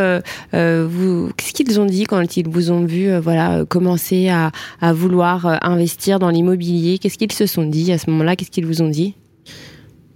[0.52, 5.58] vous Qu'est-ce qu'ils ont dit quand ils vous ont vu, voilà, commencer à, à vouloir
[5.62, 6.98] investir dans l'immobilier?
[6.98, 8.36] Qu'est-ce qu'ils se sont dit à ce moment-là?
[8.36, 9.14] Qu'est-ce qu'ils vous ont dit?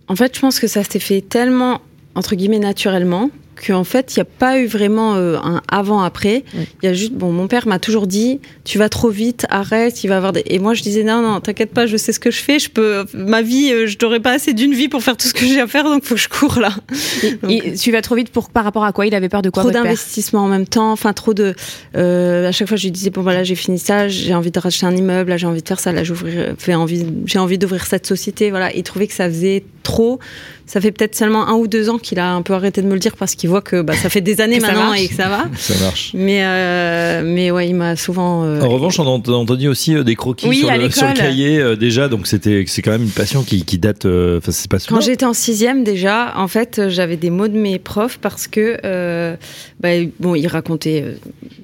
[0.07, 1.81] En fait, je pense que ça s'est fait tellement
[2.15, 6.45] entre guillemets naturellement qu'en fait, il n'y a pas eu vraiment euh, un avant-après.
[6.55, 10.05] Il y a juste, bon, mon père m'a toujours dit, tu vas trop vite, arrête,
[10.05, 10.43] il va avoir des...
[10.47, 12.71] Et moi, je disais, non, non, t'inquiète pas, je sais ce que je fais, je
[12.71, 15.47] peux, ma vie, euh, je n'aurai pas assez d'une vie pour faire tout ce que
[15.47, 16.75] j'ai à faire, donc il faut que je cours là.
[17.49, 19.07] Et, tu vas trop vite pour, par rapport à quoi?
[19.07, 21.55] Il avait peur de quoi Trop d'investissement en même temps, enfin, trop de...
[21.97, 24.59] Euh, à chaque fois, je lui disais, bon, voilà, j'ai fini ça, j'ai envie de
[24.59, 27.87] racheter un immeuble, là, j'ai envie de faire ça, là, j'ai envie, j'ai envie d'ouvrir
[27.87, 28.75] cette société, voilà.
[28.75, 30.19] Il trouvait que ça faisait trop.
[30.67, 32.95] Ça fait peut-être seulement un ou deux ans qu'il a un peu arrêté de me
[32.95, 35.29] le dire parce qu'il voit que bah, ça fait des années maintenant et que ça
[35.29, 35.45] va.
[35.57, 36.13] Ça marche.
[36.15, 38.45] Mais, euh, mais ouais, il m'a souvent.
[38.45, 41.77] Euh, en revanche, on a entendu aussi euh, des croquis sur, le, sur, le, cahier
[41.77, 44.07] déjà, donc c'était c'est quand même une passion qui, qui date.
[44.07, 47.79] Enfin, c'est pas Quand j'étais en sixième déjà, en fait, j'avais des mots de mes
[47.79, 49.37] profs parce que
[49.81, 51.17] bah, bon, ils racontaient.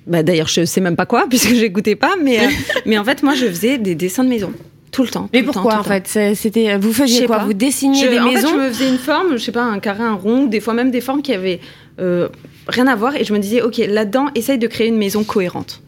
[0.07, 2.39] Bah, D'ailleurs, je sais même pas quoi puisque j'écoutais pas, mais
[2.85, 4.53] mais en fait, moi, je faisais des dessins de maison.
[4.91, 5.29] Tout le temps.
[5.33, 8.69] Mais pourquoi en fait C'était vous faisiez quoi Vous dessiniez des maisons fait, Je me
[8.71, 11.23] faisais une forme, je sais pas, un carré, un rond, des fois même des formes
[11.23, 11.61] qui avaient
[12.01, 12.29] euh,
[12.67, 15.83] rien à voir, et je me disais, ok, là-dedans, essaye de créer une maison cohérente.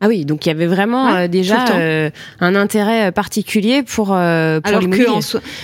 [0.00, 2.10] Ah oui, donc il y avait vraiment euh, déjà euh,
[2.40, 5.20] un intérêt particulier pour, pour Alors que en,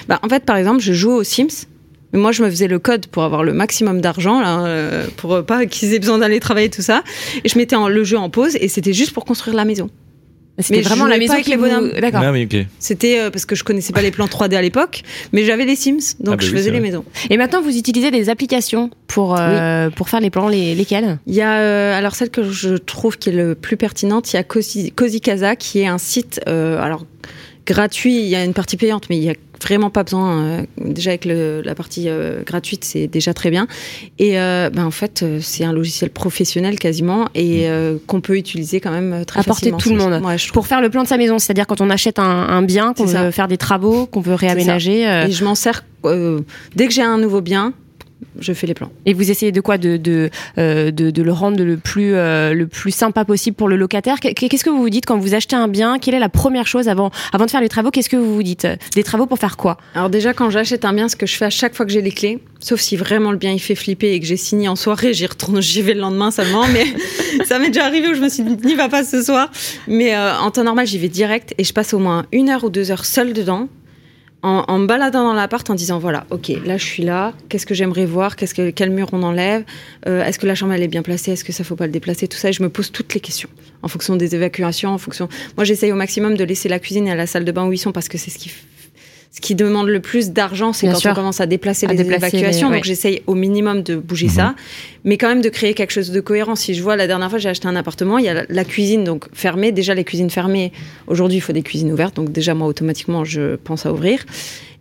[0.08, 1.66] bah, en fait, par exemple, je joue aux Sims.
[2.12, 4.64] Mais moi, je me faisais le code pour avoir le maximum d'argent, là,
[5.16, 7.02] pour pas qu'ils aient besoin d'aller travailler tout ça.
[7.42, 9.90] Et je mettais le jeu en pause, et c'était juste pour construire la maison.
[10.58, 11.90] C'était vraiment la maison avec les bonhommes.
[12.00, 12.22] D'accord.
[12.24, 12.32] Ah
[12.78, 15.74] C'était euh, parce que je connaissais pas les plans 3D à l'époque, mais j'avais les
[15.74, 17.04] Sims, donc ah bah je faisais les maisons.
[17.30, 21.34] Et maintenant, vous utilisez des applications pour euh, pour faire les plans, les, lesquelles Il
[21.34, 24.38] y a euh, alors celle que je trouve qui est le plus pertinente, il y
[24.38, 27.04] a Cozy, Cozy Casa qui est un site alors
[27.66, 28.18] gratuit.
[28.18, 30.42] Il y a une partie payante, mais il y a vraiment pas besoin.
[30.42, 33.66] Euh, déjà avec le, la partie euh, gratuite, c'est déjà très bien.
[34.18, 38.00] Et euh, ben en fait, c'est un logiciel professionnel quasiment et mm.
[38.06, 39.78] qu'on peut utiliser quand même très Apporter facilement.
[39.78, 40.38] tout le monde.
[40.52, 43.06] pour faire le plan de sa maison, c'est-à-dire quand on achète un, un bien, qu'on
[43.06, 45.02] veut faire des travaux, qu'on veut réaménager.
[45.02, 45.84] Et je m'en sers
[46.76, 47.72] dès que j'ai un nouveau bien
[48.38, 48.90] je fais les plans.
[49.06, 52.54] Et vous essayez de quoi de, de, euh, de, de, le rendre le plus, euh,
[52.54, 54.20] le plus sympa possible pour le locataire?
[54.20, 55.98] Qu'est-ce que vous vous dites quand vous achetez un bien?
[55.98, 57.90] Quelle est la première chose avant, avant de faire les travaux?
[57.90, 58.66] Qu'est-ce que vous vous dites?
[58.94, 59.78] Des travaux pour faire quoi?
[59.94, 62.02] Alors déjà, quand j'achète un bien, ce que je fais à chaque fois que j'ai
[62.02, 64.76] les clés, sauf si vraiment le bien il fait flipper et que j'ai signé en
[64.76, 66.66] soirée, j'y retourne, j'y vais le lendemain seulement.
[66.72, 66.86] Mais
[67.44, 69.50] ça m'est déjà arrivé où je me suis dit, n'y va pas ce soir.
[69.88, 72.64] Mais euh, en temps normal, j'y vais direct et je passe au moins une heure
[72.64, 73.68] ou deux heures seule dedans
[74.44, 77.74] en, me baladant dans l'appart en disant voilà, ok, là je suis là, qu'est-ce que
[77.74, 79.64] j'aimerais voir, qu'est-ce que quel mur on enlève,
[80.06, 81.92] euh, est-ce que la chambre elle est bien placée, est-ce que ça faut pas le
[81.92, 83.48] déplacer, tout ça, et je me pose toutes les questions
[83.82, 85.28] en fonction des évacuations, en fonction.
[85.56, 87.78] Moi j'essaye au maximum de laisser la cuisine et la salle de bain où ils
[87.78, 88.50] sont parce que c'est ce qui
[89.34, 92.70] ce qui demande le plus d'argent, c'est quand on commence à déplacer les évacuations.
[92.70, 94.54] Donc j'essaye au minimum de bouger ça, mhm.
[95.02, 96.54] mais quand même de créer quelque chose de cohérent.
[96.54, 99.02] Si je vois la dernière fois, j'ai acheté un appartement, il y a la, cuisine
[99.02, 99.72] donc fermée.
[99.72, 100.70] Déjà les cuisines fermées.
[101.08, 102.14] Aujourd'hui, il faut des cuisines ouvertes.
[102.14, 104.24] Donc déjà moi automatiquement, je pense à ouvrir.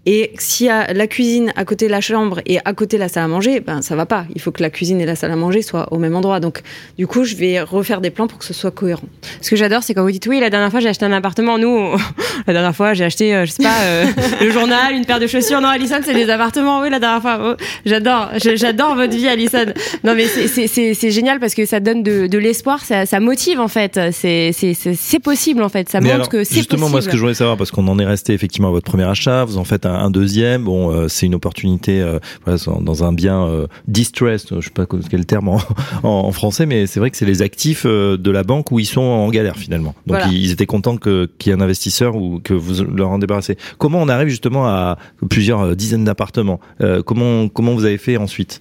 [0.06, 3.02] Et s'il y a la cuisine à côté de la chambre et à côté de
[3.02, 4.26] la salle à manger, ben ça va pas.
[4.36, 6.42] Il faut que la cuisine et la salle à manger soient au même endroit.
[6.42, 6.62] Donc
[6.98, 9.08] du coup, je vais refaire des plans pour que ce soit cohérent.
[9.42, 11.58] Ce que j'adore, c'est quand vous dites oui, la dernière fois j'ai acheté un appartement.
[11.58, 11.92] Nous,
[12.48, 14.06] la dernière fois j'ai acheté, euh, je sais pas, euh,
[14.42, 15.62] le journal, une paire de chaussures.
[15.62, 16.82] Non, Alison, c'est des appartements.
[16.82, 17.40] Oui, la dernière fois.
[17.42, 19.68] Oh, j'adore, j'adore votre vie, Alison.
[20.04, 23.70] Non, mais c'est génial parce que ça donne de, de l'espoir, ça, ça, motive en
[23.70, 23.98] fait.
[24.12, 25.88] C'est possible en fait.
[25.88, 26.58] Ça montre que c'est possible.
[26.58, 28.90] Justement, moi, ce que je voulais savoir, parce qu'on en est resté effectivement à votre
[28.90, 30.64] premier achat, vous en faites un un, deuxième.
[30.64, 34.86] Bon, euh, c'est une opportunité euh, voilà, dans un bien euh, distressed, je sais pas
[34.86, 35.60] quel terme en,
[36.04, 39.02] en, français, mais c'est vrai que c'est les actifs de la banque où ils sont
[39.02, 39.96] en galère finalement.
[40.08, 43.58] Donc ils, étaient contents qu'il y ait un investisseur ou que vous leur en débarrassez.
[43.78, 44.98] Comment on arrive justement à
[45.30, 46.60] plusieurs dizaines d'appartements?
[47.06, 48.60] Comment comment vous avez fait ensuite?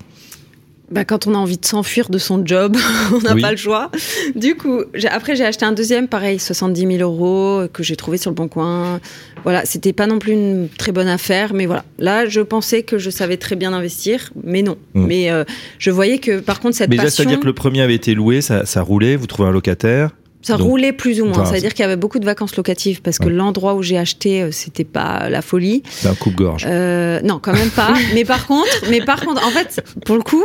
[0.92, 2.76] Bah, quand on a envie de s'enfuir de son job,
[3.12, 3.90] on n'a pas le choix.
[4.34, 8.30] Du coup, après j'ai acheté un deuxième, pareil, 70 000 euros que j'ai trouvé sur
[8.30, 9.00] le bon coin.
[9.44, 11.84] Voilà, c'était pas non plus une très bonne affaire, mais voilà.
[11.98, 14.76] Là, je pensais que je savais très bien investir, mais non.
[14.94, 15.06] Mmh.
[15.06, 15.44] Mais euh,
[15.78, 17.10] je voyais que par contre cette mais passion.
[17.10, 20.10] c'est-à-dire que le premier avait été loué, ça, ça roulait, vous trouvez un locataire.
[20.42, 21.44] Ça roulait plus ou moins.
[21.44, 24.50] C'est-à-dire qu'il y avait beaucoup de vacances locatives parce que l'endroit où j'ai acheté, euh,
[24.50, 25.82] c'était pas la folie.
[25.88, 26.66] C'est un coupe-gorge.
[26.68, 27.94] Euh, non, quand même pas.
[28.14, 30.44] mais par contre, mais par contre, en fait, pour le coup,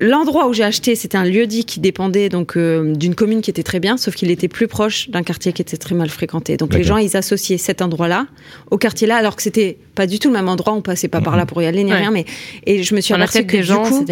[0.00, 3.62] l'endroit où j'ai acheté, c'était un lieu-dit qui dépendait donc euh, d'une commune qui était
[3.62, 6.56] très bien, sauf qu'il était plus proche d'un quartier qui était très mal fréquenté.
[6.56, 8.26] Donc les gens, ils associaient cet endroit-là
[8.70, 10.72] au quartier-là, alors que c'était pas du tout le même endroit.
[10.72, 11.48] On passait pas par là mhm.
[11.48, 12.10] pour y aller ni rien.
[12.10, 12.24] Mais
[12.64, 14.04] et je me suis aperçue que du gens, coup,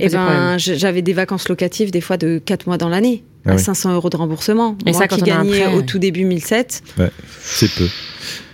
[0.00, 3.22] eh ben, j'avais des vacances locatives des fois de 4 mois dans l'année.
[3.46, 4.76] à 500 euros de remboursement.
[4.86, 6.82] Et Moi ça, qui gagnais au tout début 1007.
[6.98, 7.86] Ouais, c'est peu.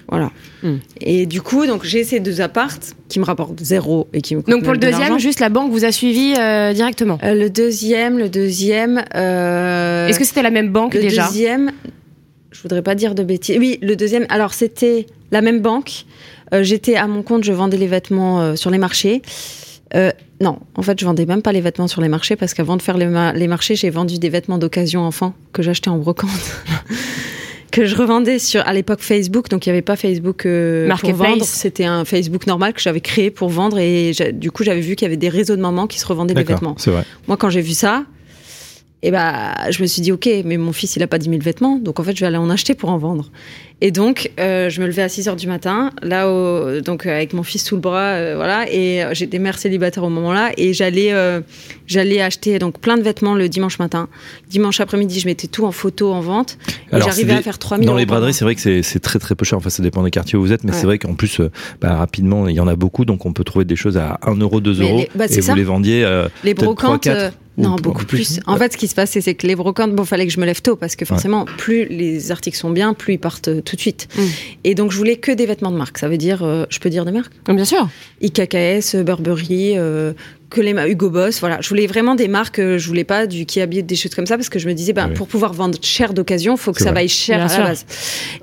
[0.08, 0.30] Voilà.
[0.62, 0.76] Hmm.
[1.00, 4.42] Et du coup, donc j'ai ces deux appartes qui me rapportent zéro et qui me
[4.42, 7.18] Donc pour le deuxième, juste la banque vous a suivi euh, directement?
[7.22, 9.04] Euh, le deuxième, le deuxième.
[9.14, 11.22] Euh, Est-ce que c'était la même banque déjà?
[11.22, 11.72] Le deuxième,
[12.52, 13.58] je voudrais pas dire de bêtises.
[13.58, 14.26] Oui, le deuxième.
[14.28, 16.04] Alors c'était la même banque.
[16.52, 19.22] J'étais à mon compte, je vendais les vêtements sur les marchés.
[20.40, 22.82] Non, en fait, je vendais même pas les vêtements sur les marchés parce qu'avant de
[22.82, 26.30] faire les, les marchés, j'ai vendu des vêtements d'occasion enfant que j'achetais en brocante.
[27.70, 31.12] que je revendais sur à l'époque Facebook, donc il n'y avait pas Facebook euh, pour
[31.12, 31.44] vendre.
[31.44, 35.04] C'était un Facebook normal que j'avais créé pour vendre et du coup j'avais vu qu'il
[35.04, 36.76] y avait des réseaux de mamans qui se revendaient des vêtements.
[36.86, 37.04] Vrai.
[37.28, 38.04] Moi quand j'ai vu ça,
[39.02, 41.28] et eh bah, je me suis dit, ok, mais mon fils, il a pas 10
[41.28, 43.30] 000 vêtements, donc en fait, je vais aller en acheter pour en vendre.
[43.82, 47.10] Et donc, euh, je me levais à 6 heures du matin, là, au, donc euh,
[47.10, 50.72] avec mon fils sous le bras, euh, voilà, et j'étais mère célibataire au moment-là, et
[50.72, 51.12] j'allais,
[51.86, 54.08] j'allais acheter donc plein de vêtements le dimanche matin.
[54.48, 56.56] Dimanche après-midi, je mettais tout en photo en vente,
[56.90, 59.34] et j'arrivais à faire 3 000 Dans les braderies, c'est vrai que c'est très très
[59.34, 59.58] peu cher.
[59.58, 61.42] Enfin, ça dépend des quartiers où vous êtes, mais c'est vrai qu'en plus,
[61.82, 64.36] bah, rapidement, il y en a beaucoup, donc on peut trouver des choses à 1
[64.36, 66.20] euro, 2 euros, bah, et vous les vendiez.
[66.44, 67.02] les brocantes.
[67.02, 67.36] 3, 4.
[67.58, 68.40] Non, beaucoup plus.
[68.46, 70.46] En fait, ce qui se passe, c'est que les brocantes, bon, fallait que je me
[70.46, 73.76] lève tôt parce que forcément, plus les articles sont bien, plus ils partent euh, tout
[73.76, 74.08] de suite.
[74.16, 74.22] Mm.
[74.64, 75.98] Et donc, je voulais que des vêtements de marque.
[75.98, 77.32] Ça veut dire, euh, je peux dire des marques?
[77.48, 77.88] Bien sûr.
[78.20, 80.12] IKKS, Burberry, euh,
[80.50, 81.40] que les Hugo Boss.
[81.40, 82.60] Voilà, je voulais vraiment des marques.
[82.60, 84.92] je voulais pas du qui habite des choses comme ça parce que je me disais,
[84.92, 87.86] ben, pour pouvoir vendre cher d'occasion, faut que ça vaille cher à la base.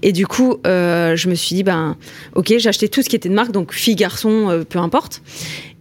[0.01, 1.95] Et du coup, je me suis dit, ben,
[2.35, 5.21] ok, j'ai acheté tout ce qui était de marque, donc fille, garçon, peu importe.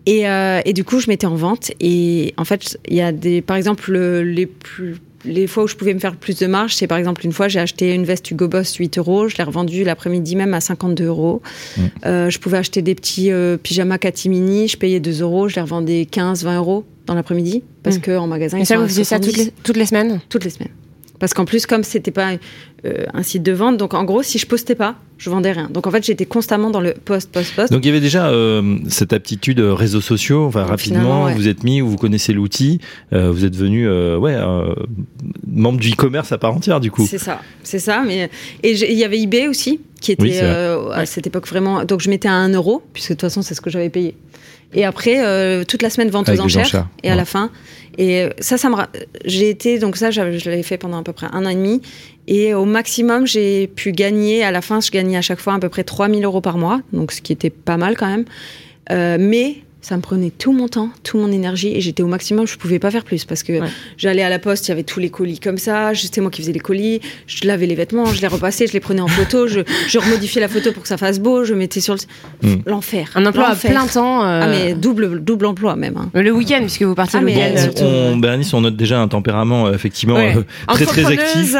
[0.07, 1.71] Et, euh, et, du coup, je mettais en vente.
[1.81, 5.77] Et en fait, il y a des, par exemple, les plus les fois où je
[5.77, 8.31] pouvais me faire plus de marge, c'est par exemple une fois j'ai acheté une veste
[8.31, 11.43] Hugo Boss 8 euros, je l'ai revendue l'après-midi même à 52 euros.
[11.77, 11.81] Mmh.
[12.07, 15.63] Euh, je pouvais acheter des petits euh, pyjamas Katimini, je payais 2 euros, je les
[15.63, 18.01] revendais 15, 20 euros dans l'après-midi parce mmh.
[18.01, 18.59] que en magasin.
[18.59, 20.21] Et ça, vous faisiez ça toutes les, toutes les semaines?
[20.29, 20.73] Toutes les semaines.
[21.23, 22.33] Parce qu'en plus, comme c'était pas
[22.85, 25.69] euh, un site de vente, donc en gros, si je postais pas, je vendais rien.
[25.73, 27.73] Donc en fait, j'étais constamment dans le post, post, post.
[27.73, 30.45] Donc il y avait déjà euh, cette aptitude euh, réseaux sociaux.
[30.47, 32.81] Enfin, rapidement, vous êtes mis, vous connaissez l'outil,
[33.13, 34.37] vous êtes devenu ouais
[35.47, 37.07] membre du e-commerce à part entière du coup.
[37.09, 38.03] C'est ça, c'est ça.
[38.05, 38.29] Mais
[38.65, 41.85] et il y avait eBay aussi qui était à cette époque vraiment.
[41.85, 44.17] Donc je mettais à 1 euro puisque de toute façon c'est ce que j'avais payé.
[44.75, 47.51] Et après toute la semaine vente aux enchères, et à la fin
[47.99, 48.77] et ça, ça me,
[49.25, 51.83] j'ai été donc ça, je l'avais fait pendant à peu près un an et demi.
[52.27, 54.43] Et au maximum, j'ai pu gagner.
[54.45, 56.81] À la fin, je gagnais à chaque fois à peu près 3000 euros par mois,
[56.93, 58.25] donc ce qui était pas mal quand même.
[58.91, 62.47] Euh, mais ça me prenait tout mon temps, toute mon énergie et j'étais au maximum,
[62.47, 63.61] je pouvais pas faire plus parce que
[63.97, 66.41] j'allais à la poste, il y avait tous les colis comme ça, c'était moi qui
[66.41, 69.49] faisais les colis, je lavais les vêtements, je les repassais, je les prenais en photo,
[69.49, 72.01] je, je remodifiais la photo pour que ça fasse beau, je mettais sur le...
[72.49, 72.63] Hmm.
[72.67, 73.11] l'enfer.
[73.17, 74.23] Un emploi à plein temps.
[74.25, 75.97] Euh, ah mais double double emploi même.
[75.97, 76.11] Hein.
[76.15, 77.85] Le week-end puisque vous partez ah, le week-end.
[77.85, 81.57] On, Bernice, on note déjà un tempérament euh, effectivement euh, très très actif,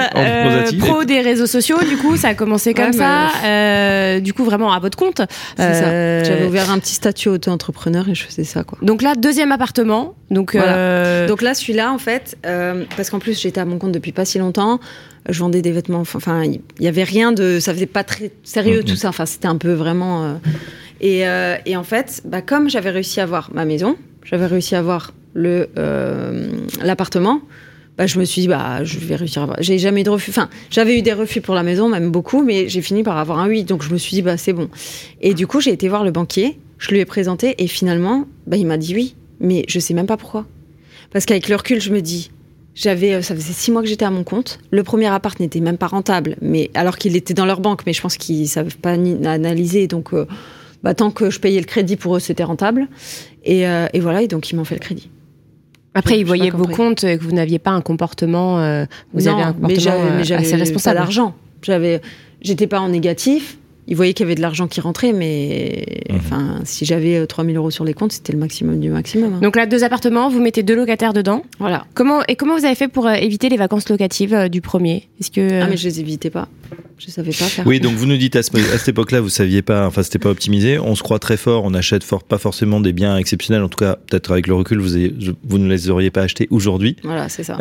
[0.79, 4.79] pro des réseaux sociaux, du coup ça a commencé comme ça, du coup vraiment à
[4.79, 5.23] votre compte.
[5.59, 8.79] J'avais ouvert un petit statut auto-entrepreneur et je faisais ça quoi.
[8.83, 10.15] Donc là, deuxième appartement.
[10.31, 13.93] Donc, euh, donc là, celui-là, en fait, euh, parce qu'en plus, j'étais à mon compte
[13.93, 14.81] depuis pas si longtemps.
[15.29, 16.01] Je vendais des vêtements.
[16.01, 17.59] Enfin, il y avait rien de.
[17.61, 19.09] Ça faisait pas très sérieux tout ça.
[19.09, 20.25] Enfin, c'était un peu vraiment.
[20.25, 20.35] Euh,
[21.01, 24.79] et, et, en fait, bah, comme j'avais réussi à avoir ma maison, j'avais réussi à
[24.79, 25.69] avoir le
[26.83, 27.43] l'appartement.
[27.99, 29.59] Bah, je me suis dit, bah, je vais réussir à avoir.
[29.61, 30.31] J'ai jamais eu de refus.
[30.31, 33.39] Enfin, j'avais eu des refus pour la maison, même beaucoup, mais j'ai fini par avoir
[33.39, 33.65] un oui.
[33.65, 34.69] Donc, je me suis dit, bah, c'est bon.
[35.21, 38.57] Et du coup, j'ai été voir le banquier je lui ai présenté et finalement, bah,
[38.57, 40.47] il m'a dit oui, mais je sais même pas pourquoi.
[41.13, 42.33] Parce qu'avec le recul, je me dis,
[42.75, 44.59] j'avais, euh, ça faisait six mois que j'étais à mon compte.
[44.73, 47.93] Le premier appart n'était même pas rentable, mais alors qu'il était dans leur banque, mais
[47.93, 49.87] je pense qu'ils savent pas analyser.
[49.87, 50.27] Donc, euh,
[50.83, 52.89] bah, tant que je payais le crédit pour eux, c'était rentable.
[53.45, 55.09] Et, euh, et, voilà, et donc ils m'ont fait le crédit.
[55.95, 58.57] Après, ils voyaient vos comptes et que vous n'aviez pas un comportement.
[59.13, 60.99] vous avez un comportement mais j'avais, assez responsable.
[60.99, 61.37] d'argent.
[61.63, 62.01] J'avais,
[62.41, 66.17] j'étais pas en négatif ils voyaient qu'il y avait de l'argent qui rentrait, mais mhm.
[66.17, 69.35] enfin, si j'avais 3000 euh, euros sur les comptes, c'était le maximum du maximum.
[69.35, 69.41] Hein.
[69.43, 71.43] Donc là, deux appartements, vous mettez deux locataires dedans.
[71.59, 71.85] Voilà.
[71.95, 75.09] Comment et comment vous avez fait pour euh, éviter les vacances locatives euh, du premier?
[75.21, 76.49] Est-ce que ah mais je les évitais pas.
[76.99, 77.67] Je savais pas faire.
[77.67, 80.79] Oui, donc vous nous dites à, cette époque-là, vous saviez pas, enfin c'était pas optimisé.
[80.79, 83.65] On se croit très fort, on achète fort, pas forcément des biens exceptionnels.
[83.65, 86.95] En tout cas, peut-être avec le recul, vous, vous ne les auriez pas achetés aujourd'hui.
[87.03, 87.59] Voilà, c'est ça.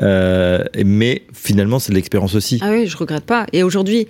[0.86, 2.60] mais finalement, c'est de l'expérience aussi.
[2.62, 3.48] Ah oui, je regrette pas.
[3.52, 4.08] Et aujourd'hui,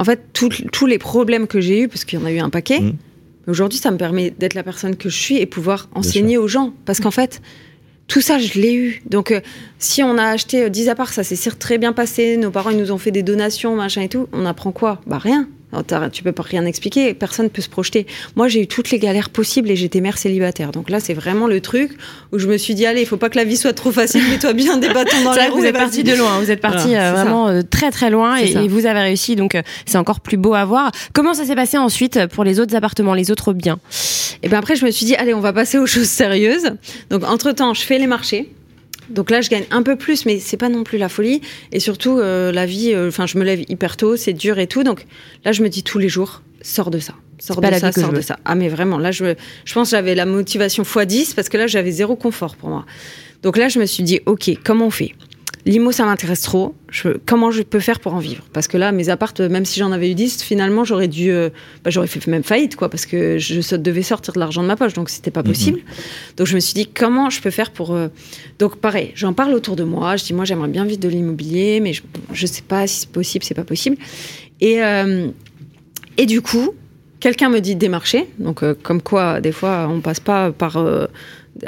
[0.00, 2.48] en fait, tous les problèmes que j'ai eus, parce qu'il y en a eu un
[2.48, 2.96] paquet, mmh.
[3.48, 6.72] aujourd'hui, ça me permet d'être la personne que je suis et pouvoir enseigner aux gens.
[6.86, 7.42] Parce qu'en fait,
[8.06, 9.02] tout ça, je l'ai eu.
[9.04, 9.42] Donc, euh,
[9.78, 12.78] si on a acheté 10 euh, apparts, ça s'est très bien passé, nos parents ils
[12.78, 15.02] nous ont fait des donations, machin et tout, on apprend quoi?
[15.06, 15.46] Bah rien.
[16.12, 18.06] Tu peux pas rien expliquer, personne peut se projeter.
[18.36, 20.72] Moi, j'ai eu toutes les galères possibles et j'étais mère célibataire.
[20.72, 21.92] Donc là, c'est vraiment le truc
[22.32, 24.22] où je me suis dit, allez, il faut pas que la vie soit trop facile,
[24.28, 25.58] mets-toi bien des bâtons dans la roue.
[25.58, 28.50] Vous êtes parti de loin, vous êtes parti euh, vraiment euh, très très loin et,
[28.52, 30.90] et, vous avez réussi, donc euh, c'est encore plus beau à voir.
[31.12, 33.78] Comment ça s'est passé ensuite pour les autres appartements, les autres biens?
[34.42, 36.70] Et ben après, je me suis dit, allez, on va passer aux choses sérieuses.
[37.10, 38.50] Donc entre temps, je fais les marchés.
[39.10, 41.40] Donc là, je gagne un peu plus, mais c'est pas non plus la folie.
[41.72, 44.66] Et surtout, euh, la vie, euh, enfin, je me lève hyper tôt, c'est dur et
[44.66, 44.84] tout.
[44.84, 45.04] Donc
[45.44, 47.14] là, je me dis tous les jours, sors de ça.
[47.38, 48.38] Sors de ça, sors de ça.
[48.44, 51.66] Ah, mais vraiment, là, je, je pense que j'avais la motivation x10 parce que là,
[51.66, 52.86] j'avais zéro confort pour moi.
[53.42, 55.14] Donc là, je me suis dit, OK, comment on fait?
[55.66, 56.74] L'IMO, ça m'intéresse trop.
[56.90, 58.44] Je, comment je peux faire pour en vivre?
[58.52, 61.50] Parce que là, mes appartes, même si j'en avais eu 10, finalement, j'aurais dû, euh,
[61.84, 64.76] bah, j'aurais fait même faillite, quoi, parce que je devais sortir de l'argent de ma
[64.76, 65.78] poche, donc c'était pas possible.
[65.78, 65.84] Mhm.
[66.38, 67.94] Donc je me suis dit, comment je peux faire pour.
[67.94, 68.08] Euh,
[68.58, 70.16] donc pareil, j'en parle autour de moi.
[70.16, 73.10] Je dis, moi, j'aimerais bien vivre de l'immobilier, mais je, je sais pas si c'est
[73.10, 73.96] possible, c'est pas possible.
[74.60, 75.28] Et, euh,
[76.16, 76.72] et du coup,
[77.18, 78.28] quelqu'un me dit démarcher.
[78.38, 80.78] Donc, comme quoi, des fois, on passe pas par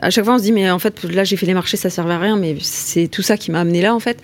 [0.01, 1.91] à chaque fois on se dit mais en fait là j'ai fait les marchés ça
[1.91, 4.19] servait à rien mais c'est tout ça qui m'a amené là en fait.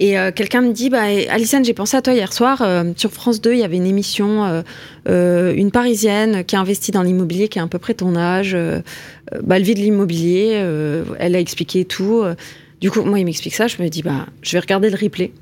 [0.00, 3.12] Et euh, quelqu'un me dit bah Alison j'ai pensé à toi hier soir euh, sur
[3.12, 4.62] France 2 il y avait une émission
[5.08, 8.56] euh, une parisienne qui a investi dans l'immobilier qui a à peu près ton âge
[9.42, 10.64] bah, elle vit de l'immobilier
[11.18, 12.24] elle a expliqué tout
[12.80, 15.32] du coup moi il m'explique ça je me dis bah je vais regarder le replay.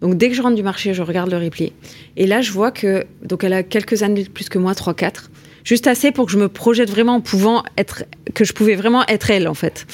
[0.00, 1.72] Donc dès que je rentre du marché je regarde le replay.
[2.16, 5.30] Et là je vois que donc elle a quelques années plus que moi 3 4
[5.64, 9.06] juste assez pour que je me projette vraiment en pouvant être, que je pouvais vraiment
[9.06, 9.86] être elle en fait.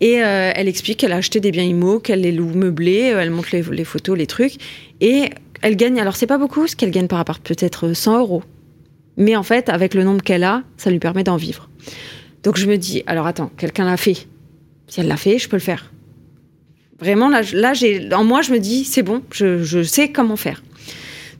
[0.00, 3.20] Et euh, elle explique qu'elle a acheté des biens immo, qu'elle les loue meublés, euh,
[3.20, 4.54] elle montre les, photos, les trucs,
[5.00, 6.00] et elle gagne.
[6.00, 8.42] Alors c'est pas beaucoup, ce qu'elle gagne par rapport peut-être 100 euros,
[9.16, 11.68] mais en fait avec le nombre qu'elle a, ça lui permet d'en vivre.
[12.42, 14.26] Donc je me dis, alors attends, quelqu'un l'a fait.
[14.88, 15.92] Si elle l'a fait, je peux le faire.
[16.98, 17.72] Vraiment, là, là
[18.18, 20.62] en moi, je me dis, c'est bon, je, je sais comment faire.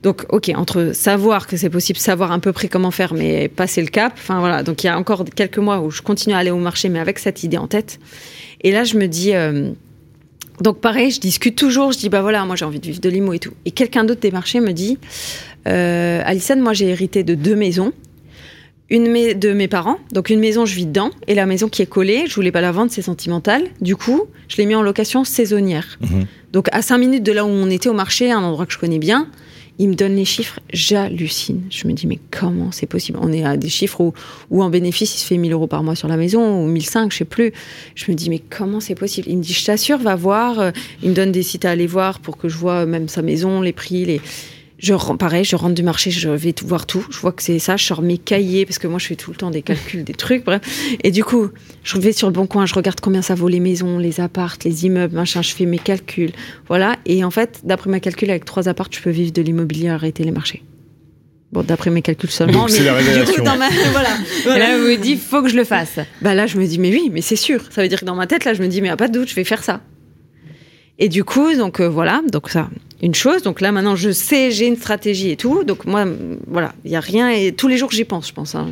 [0.03, 3.81] Donc, ok, entre savoir que c'est possible, savoir à peu près comment faire, mais passer
[3.81, 4.13] le cap.
[4.15, 4.61] Enfin voilà.
[4.61, 6.99] Donc il y a encore quelques mois où je continue à aller au marché, mais
[6.99, 7.99] avec cette idée en tête.
[8.61, 9.33] Et là, je me dis.
[9.33, 9.71] Euh,
[10.61, 11.93] donc pareil, je discute toujours.
[11.93, 13.53] Je dis bah voilà, moi j'ai envie de vivre de limo et tout.
[13.65, 14.99] Et quelqu'un d'autre des marchés me dit,
[15.67, 17.91] euh, Alison, moi j'ai hérité de deux maisons
[18.93, 19.97] une de mes parents.
[20.11, 21.09] Donc une maison, je vis dedans.
[21.27, 23.63] Et la maison qui est collée, je voulais pas la vendre, c'est sentimental.
[23.81, 25.97] Du coup, je l'ai mis en location saisonnière.
[26.01, 26.25] Mhm.
[26.51, 28.77] Donc à cinq minutes de là où on était au marché, un endroit que je
[28.77, 29.27] connais bien,
[29.79, 31.63] il me donne les chiffres, j'hallucine.
[31.69, 33.17] Je me dis, mais comment c'est possible?
[33.21, 34.13] On est à des chiffres
[34.49, 37.11] où, en bénéfice, il se fait 1000 euros par mois sur la maison, ou 1005,
[37.11, 37.53] je sais plus.
[37.95, 39.27] Je me dis, mais comment c'est possible?
[39.29, 40.71] Il me dit, je t'assure, va voir.
[41.01, 43.61] Il me donne des sites à aller voir pour que je vois même sa maison,
[43.61, 44.21] les prix, les
[44.83, 47.05] je pareil, je rentre du marché, je vais tout voir tout.
[47.09, 49.31] Je vois que c'est ça, je sors mes cahiers parce que moi je fais tout
[49.31, 50.61] le temps des calculs, des trucs, bref.
[51.03, 51.49] Et du coup,
[51.83, 54.65] je vais sur le bon coin, je regarde combien ça vaut les maisons, les appartes,
[54.65, 55.41] les immeubles, machin.
[55.41, 56.33] Je fais mes calculs,
[56.67, 56.97] voilà.
[57.05, 60.25] Et en fait, d'après mes calculs, avec trois appartes, je peux vivre de l'immobilier, arrêter
[60.25, 60.63] les marchés.
[61.53, 62.67] Bon, d'après mes calculs seulement.
[62.67, 63.43] C'est la révélation.
[63.43, 63.69] dans ma...
[63.91, 64.09] voilà.
[64.45, 65.99] Et là, vous me dites, faut que je le fasse.
[66.21, 67.61] Bah là, je me dis, mais oui, mais c'est sûr.
[67.69, 69.13] Ça veut dire que dans ma tête, là, je me dis, mais a pas de
[69.13, 69.79] doute, je vais faire ça.
[70.99, 72.69] Et du coup, donc euh, voilà, donc ça,
[73.01, 73.41] une chose.
[73.43, 75.63] Donc là, maintenant, je sais, j'ai une stratégie et tout.
[75.63, 76.05] Donc moi,
[76.47, 77.29] voilà, il y a rien.
[77.29, 78.55] Et tous les jours, j'y pense, je pense.
[78.55, 78.67] Hein.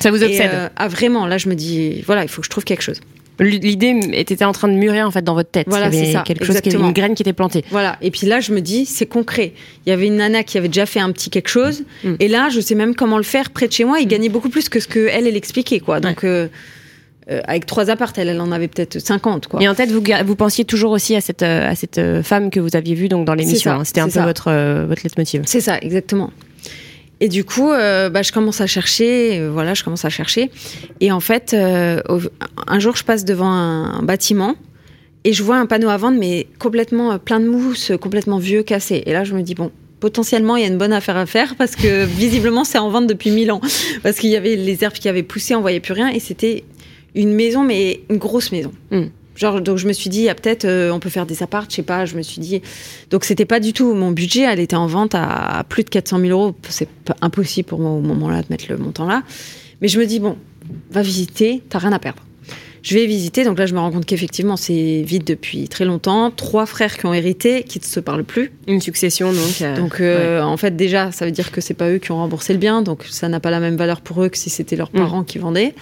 [0.00, 2.50] Ça vous obsède euh, Ah vraiment, là, je me dis, voilà, il faut que je
[2.50, 3.00] trouve quelque chose.
[3.40, 5.66] L'idée était en train de mûrir en fait dans votre tête.
[5.68, 6.22] Voilà, c'est ça.
[6.22, 7.64] Quelque chose, une graine qui était plantée.
[7.70, 7.96] Voilà.
[8.02, 9.54] Et puis là, je me dis, c'est concret.
[9.86, 12.14] Il y avait une nana qui avait déjà fait un petit quelque chose, mm.
[12.20, 14.00] et là, je sais même comment le faire près de chez moi.
[14.00, 14.10] Il mm.
[14.10, 16.00] gagnait beaucoup plus que ce que elle, elle expliquait, quoi.
[16.00, 16.24] Donc.
[16.24, 16.48] Euh,
[17.30, 19.46] euh, avec trois apparts, elle, en avait peut-être 50.
[19.46, 19.62] Quoi.
[19.62, 22.50] Et en tête, vous, vous pensiez toujours aussi à cette, euh, à cette euh, femme
[22.50, 23.72] que vous aviez vue donc, dans l'émission.
[23.72, 23.84] Hein.
[23.84, 25.42] C'était un peu votre, votre leitmotiv.
[25.46, 26.30] C'est ça, exactement.
[27.20, 30.50] Et du coup, bah, je commence à chercher, voilà, je commence à chercher.
[30.98, 34.56] Et en fait, un jour, je passe devant un, bâtiment
[35.22, 39.04] et je vois un panneau à vendre, mais complètement plein de mousse, complètement vieux, cassé.
[39.06, 41.54] Et là, je me dis, bon, potentiellement il y a une bonne affaire à faire
[41.54, 43.60] parce que visiblement c'est en vente depuis mille ans
[44.02, 46.64] parce qu'il y avait les herbes qui avaient poussé on voyait plus rien et c'était
[47.14, 48.72] une maison, mais une grosse maison.
[48.90, 49.06] Hmm.
[49.34, 51.42] Genre, donc je me suis dit, il y a peut-être, euh, on peut faire des
[51.42, 52.60] apparts, je sais pas, je me suis dit.
[53.10, 56.20] Donc c'était pas du tout mon budget, elle était en vente à, plus de 400
[56.20, 56.54] 000 euros.
[56.68, 56.88] C'est
[57.22, 59.22] impossible pour moi au moment-là de mettre le montant là.
[59.80, 60.36] Mais je me dis, bon,
[60.90, 62.22] va visiter, t'as rien à perdre.
[62.82, 66.32] Je vais visiter, donc là je me rends compte qu'effectivement c'est vide depuis très longtemps.
[66.32, 68.50] Trois frères qui ont hérité, qui ne se parlent plus.
[68.66, 69.62] Une succession donc.
[69.62, 72.16] Euh, donc euh, en fait déjà ça veut dire que c'est pas eux qui ont
[72.16, 74.74] remboursé le bien, donc ça n'a pas la même valeur pour eux que si c'était
[74.74, 74.98] leurs hmm.
[74.98, 75.74] parents qui vendaient.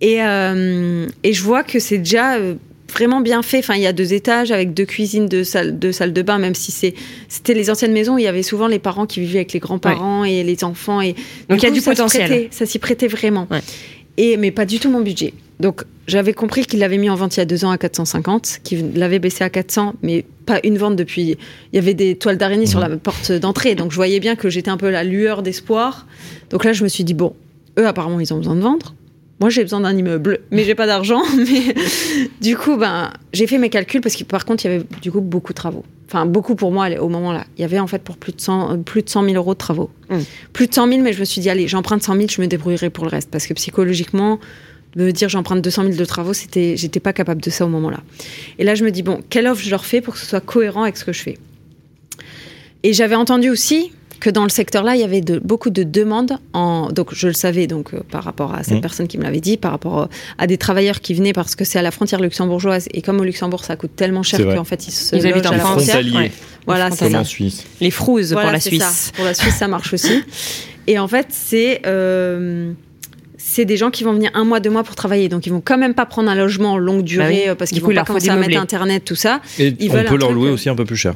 [0.00, 2.54] Et, euh, et je vois que c'est déjà euh,
[2.90, 3.58] vraiment bien fait.
[3.58, 6.38] Enfin, il y a deux étages avec deux cuisines, deux salles, deux salles de bain,
[6.38, 6.94] même si c'est,
[7.28, 9.60] c'était les anciennes maisons où il y avait souvent les parents qui vivaient avec les
[9.60, 11.00] grands-parents et les enfants.
[11.00, 11.14] Et
[11.48, 12.48] Donc il y a du potentiel.
[12.50, 13.46] ça s'y prêtait vraiment.
[14.16, 15.32] Et, mais pas du tout mon budget.
[15.60, 18.60] Donc j'avais compris qu'il l'avait mis en vente il y a deux ans à 450,
[18.64, 21.36] qu'il l'avait baissé à 400, mais pas une vente depuis.
[21.72, 24.48] Il y avait des toiles d'araignée sur la porte d'entrée, donc je voyais bien que
[24.48, 26.06] j'étais un peu la lueur d'espoir.
[26.48, 27.34] Donc là, je me suis dit bon,
[27.78, 28.94] eux apparemment ils ont besoin de vendre.
[29.40, 31.22] Moi, j'ai besoin d'un immeuble, mais j'ai pas d'argent.
[31.36, 31.74] Mais
[32.42, 35.10] du coup, ben, j'ai fait mes calculs parce que par contre, il y avait du
[35.10, 35.84] coup beaucoup de travaux.
[36.06, 37.46] Enfin, beaucoup pour moi au moment-là.
[37.56, 39.58] Il y avait en fait pour plus de 100, plus de 100 000 euros de
[39.58, 39.90] travaux.
[40.10, 40.18] Mm.
[40.52, 42.48] Plus de 100 000, mais je me suis dit, allez, j'emprunte 100 000, je me
[42.48, 43.30] débrouillerai pour le reste.
[43.30, 44.40] Parce que psychologiquement,
[44.96, 48.00] me dire j'emprunte 200 000 de travaux, c'était, j'étais pas capable de ça au moment-là.
[48.58, 50.40] Et là, je me dis, bon, quelle offre je leur fais pour que ce soit
[50.40, 51.38] cohérent avec ce que je fais?
[52.82, 56.32] Et j'avais entendu aussi que dans le secteur-là, il y avait de, beaucoup de demandes.
[56.52, 58.80] En, donc, je le savais donc euh, par rapport à cette Mmh.
[58.82, 60.06] personne qui me l'avait dit, par rapport euh,
[60.38, 63.24] à des travailleurs qui venaient parce que c'est à la frontière luxembourgeoise et comme au
[63.24, 65.60] Luxembourg, ça coûte tellement cher qu'en fait ils se Ils habitent logent en à la
[65.64, 65.82] France.
[65.88, 66.14] frontière.
[66.14, 66.30] Ouais.
[66.66, 67.20] Voilà, c'est Comme ça.
[67.20, 67.64] en Suisse.
[67.80, 68.82] Les frouzes Voilà, pour la Suisse.
[68.82, 69.12] ça.
[69.16, 70.22] Pour la Suisse, ça marche aussi.
[70.86, 72.72] Et en fait, c'est euh,
[73.38, 75.28] c'est des gens qui vont venir un mois, deux mois pour travailler.
[75.30, 77.56] Donc, ils vont quand même pas prendre un logement en longue durée Bah oui.
[77.58, 78.60] parce qu'ils vont pas commencer à mettre.
[78.60, 79.40] Internet, tout ça.
[79.58, 81.14] Et Ils on peut leur louer aussi un peu plus cher.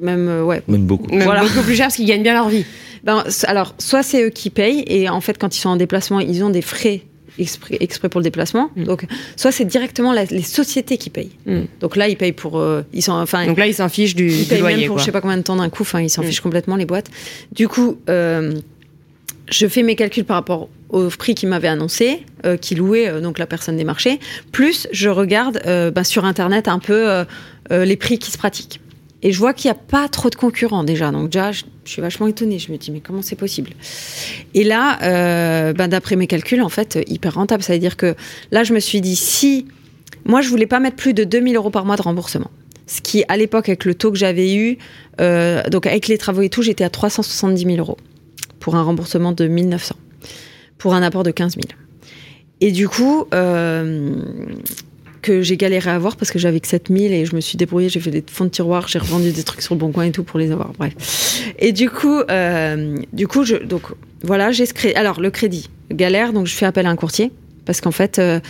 [0.00, 0.62] Même, euh, ouais.
[0.68, 1.10] Même beaucoup.
[1.14, 1.42] Même Voilà.
[1.42, 2.64] beaucoup plus cher parce qu'ils gagnent bien leur vie.
[3.04, 6.20] Ben, alors, soit c'est eux qui payent, et en fait, quand ils sont en déplacement,
[6.20, 7.02] ils ont des frais
[7.38, 8.70] exprès, exprès pour le déplacement.
[8.76, 8.84] Mm.
[8.84, 11.30] Donc, soit c'est directement la- les sociétés qui payent.
[11.46, 11.60] Mm.
[11.80, 12.58] Donc là, ils payent pour.
[12.58, 14.76] euh, ils sont, enfin, Donc là, ils s'en fichent du, ils du payent loyer.
[14.78, 15.00] même pour quoi.
[15.00, 15.82] je sais pas combien de temps d'un coup.
[15.82, 16.26] Enfin, ils s'en Mm.
[16.26, 17.06] fichent complètement les boîtes.
[17.52, 18.52] Du coup, euh,
[19.50, 23.20] je fais mes calculs par rapport au prix qu'ils m'avaient annoncé, euh, qui louait euh,
[23.20, 24.20] donc la personne des marchés.
[24.52, 27.24] Plus, je regarde euh, ben, sur internet un peu euh,
[27.72, 28.80] euh, les prix qui se pratiquent.
[29.22, 31.10] Et je vois qu'il n'y a pas trop de concurrents déjà.
[31.10, 32.58] Donc déjà, je, suis vachement étonnée.
[32.58, 33.72] Je me dis, mais comment c'est possible?
[34.54, 34.98] Et là,
[35.72, 37.62] ben, d'après mes calculs, en fait, euh, hyper rentable.
[37.62, 38.14] Ça veut dire que
[38.50, 39.66] là, je me suis dit, si...
[40.26, 42.50] Moi, je voulais pas mettre plus de 2000 euros par mois de remboursement.
[42.86, 44.76] Ce qui, à l'époque, avec le taux que j'avais eu,
[45.20, 47.96] euh, donc avec les travaux et tout, j'étais à 370 000 euros
[48.58, 49.94] pour un remboursement de 1900,
[50.76, 51.64] pour un apport de 15 000.
[52.60, 53.24] Et du coup,
[55.22, 57.88] que j'ai galéré à avoir parce que j'avais que 7000 et je me suis débrouillée,
[57.88, 60.10] j'ai fait des fonds de tiroir, j'ai revendu des trucs sur le bon coin et
[60.12, 60.72] tout pour les avoir.
[60.78, 61.44] Bref.
[61.58, 63.82] Et du coup, euh, du coup, je, donc
[64.22, 64.94] voilà, j'ai ce crédit.
[64.94, 67.30] Alors le crédit, galère, donc je fais appel à un courtier
[67.66, 68.40] parce qu'en fait, euh,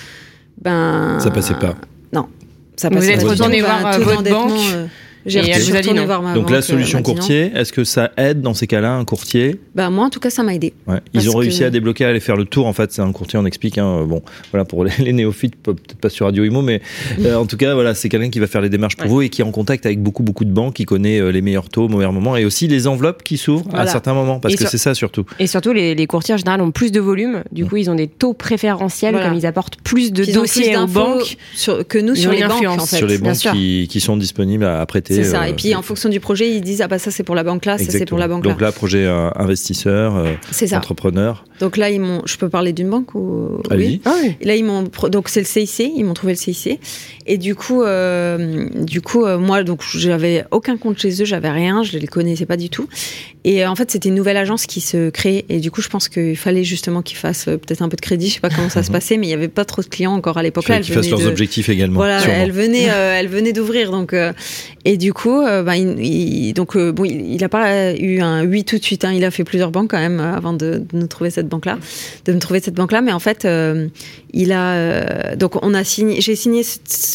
[0.61, 1.75] ben Ça passait pas.
[2.13, 2.29] Non,
[2.77, 3.65] ça Vous passait êtes pas du retourné tout.
[3.67, 4.87] voir, Enfin, euh, votre d'endettement, banque euh,
[5.27, 8.55] J'ai retourné voir ma Donc banque, la euh, solution courtier, est-ce que ça aide dans
[8.55, 10.73] ces cas-là un courtier Bah moi en tout cas ça m'a aidé.
[10.87, 10.99] Ouais.
[11.15, 12.67] Ils ont réussi que- à débloquer, à aller faire le tour.
[12.67, 13.79] En fait, c'est un courtier, on explique.
[13.79, 16.81] Hein, bon, voilà pour les, les néophytes, peut-être pas sur Radio Imo, mais
[17.21, 19.11] euh, en tout cas, voilà, c'est quelqu'un qui va faire les démarches pour Ouais.
[19.11, 21.43] vous et qui est en contact avec beaucoup beaucoup de banques, qui connaît euh, les
[21.43, 24.55] meilleurs taux au meilleur moment et aussi les enveloppes qui s'ouvrent à certains moments, parce
[24.55, 25.25] Et que sur- c'est ça surtout.
[25.39, 27.43] Et surtout, les, les courtiers en général ont plus de volume.
[27.53, 29.29] Du coup, ils ont des taux préférentiels, Voilà.
[29.29, 31.37] comme ils apportent plus de ils dossiers plus aux d'infos banques.
[31.55, 32.97] sur, que nous sur les banques influence en fait.
[32.97, 35.43] sur les banques qui, qui sont disponibles à, à C'est ça.
[35.43, 37.45] euh, Et puis en fonction du projet, ils disent ah bah ça c'est pour la
[37.45, 38.53] banque là, ça c'est pour la banque là.
[38.53, 40.79] Donc là, projet euh, investisseur, euh, ça.
[40.79, 41.45] entrepreneur.
[41.61, 42.23] Donc là ils m'ont.
[42.27, 43.61] Je peux parler d'une banque ou?
[43.71, 44.01] Allez-y.
[44.05, 44.37] Ah oui.
[44.43, 44.85] Là ils m'ont.
[45.11, 45.93] Donc c'est le CIC.
[45.97, 46.81] Ils m'ont trouvé le CIC.
[47.27, 51.51] Et du coup, euh, du coup, euh, moi donc j'avais aucun compte chez eux, j'avais
[51.51, 52.89] rien, je les connaissais pas du tout.
[53.45, 55.45] Et euh, en fait c'était une nouvelle agence qui se créait.
[55.49, 58.01] Et du coup je pense qu'il fallait justement qu'ils fassent euh, peut-être un peu de
[58.01, 58.29] crédit.
[58.29, 60.13] Je sais pas comment ça se passait, mais il y avait pas trop de clients
[60.13, 60.65] encore à l'époque.
[60.65, 61.97] qu'ils fassent leurs de- objectifs également.
[62.01, 62.37] Voilà, sûrement.
[62.39, 64.33] elle venait, euh, elle venait d'ouvrir, donc euh,
[64.85, 68.47] et du coup, euh, ben, il, donc euh, bon, il, il a pas eu un
[68.47, 70.85] oui tout de suite, hein, il a fait plusieurs banques quand même euh, avant de,
[70.93, 71.79] nous trouver cette banque là,
[72.27, 73.49] de me trouver cette banque là, mais en fait,
[74.33, 76.63] il a donc on a signé, j'ai signé,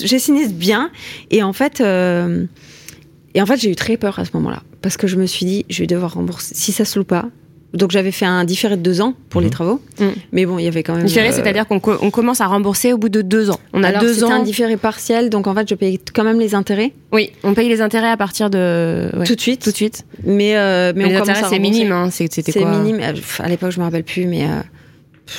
[0.03, 0.89] j'ai signé ce bien.
[1.29, 4.97] Et en fait, et en fait j'ai eu très peur à ce moment là parce
[4.97, 6.55] que je me suis dit je vais devoir rembourser.
[6.55, 7.29] Si ça se loue pas.
[7.76, 9.51] Donc j'avais fait un différé de deux ans pour les Mhm.
[9.51, 10.13] travaux, Mhm.
[10.32, 11.05] mais bon il y avait quand même.
[11.05, 13.59] Différé, euh, c'est-à-dire qu'on co- on commence à rembourser au bout de deux ans.
[13.73, 14.43] On a alors, deux c'était un ans.
[14.43, 16.93] différé partiel, donc en fait je payais quand même les intérêts.
[17.11, 19.09] Oui, on paye les intérêts à partir de.
[19.17, 19.61] ouais, tout de suite.
[19.63, 20.05] Tout de suite.
[20.23, 21.91] Mais, euh, mais, Mais, les on commence intérêts, c'est minime.
[21.91, 22.09] Hein.
[22.11, 22.99] C'est- C'était C'est quoi minime.
[23.01, 24.61] Euh, À l'époque, je me rappelle plus, mais euh,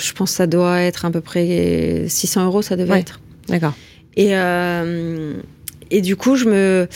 [0.03, 3.01] je pense que ça doit être à peu près 600 euros, ça devait Ouais.
[3.01, 3.20] être.
[3.49, 3.72] D'accord.
[4.16, 5.34] Et, euh,
[5.91, 6.89] et du coup, je me.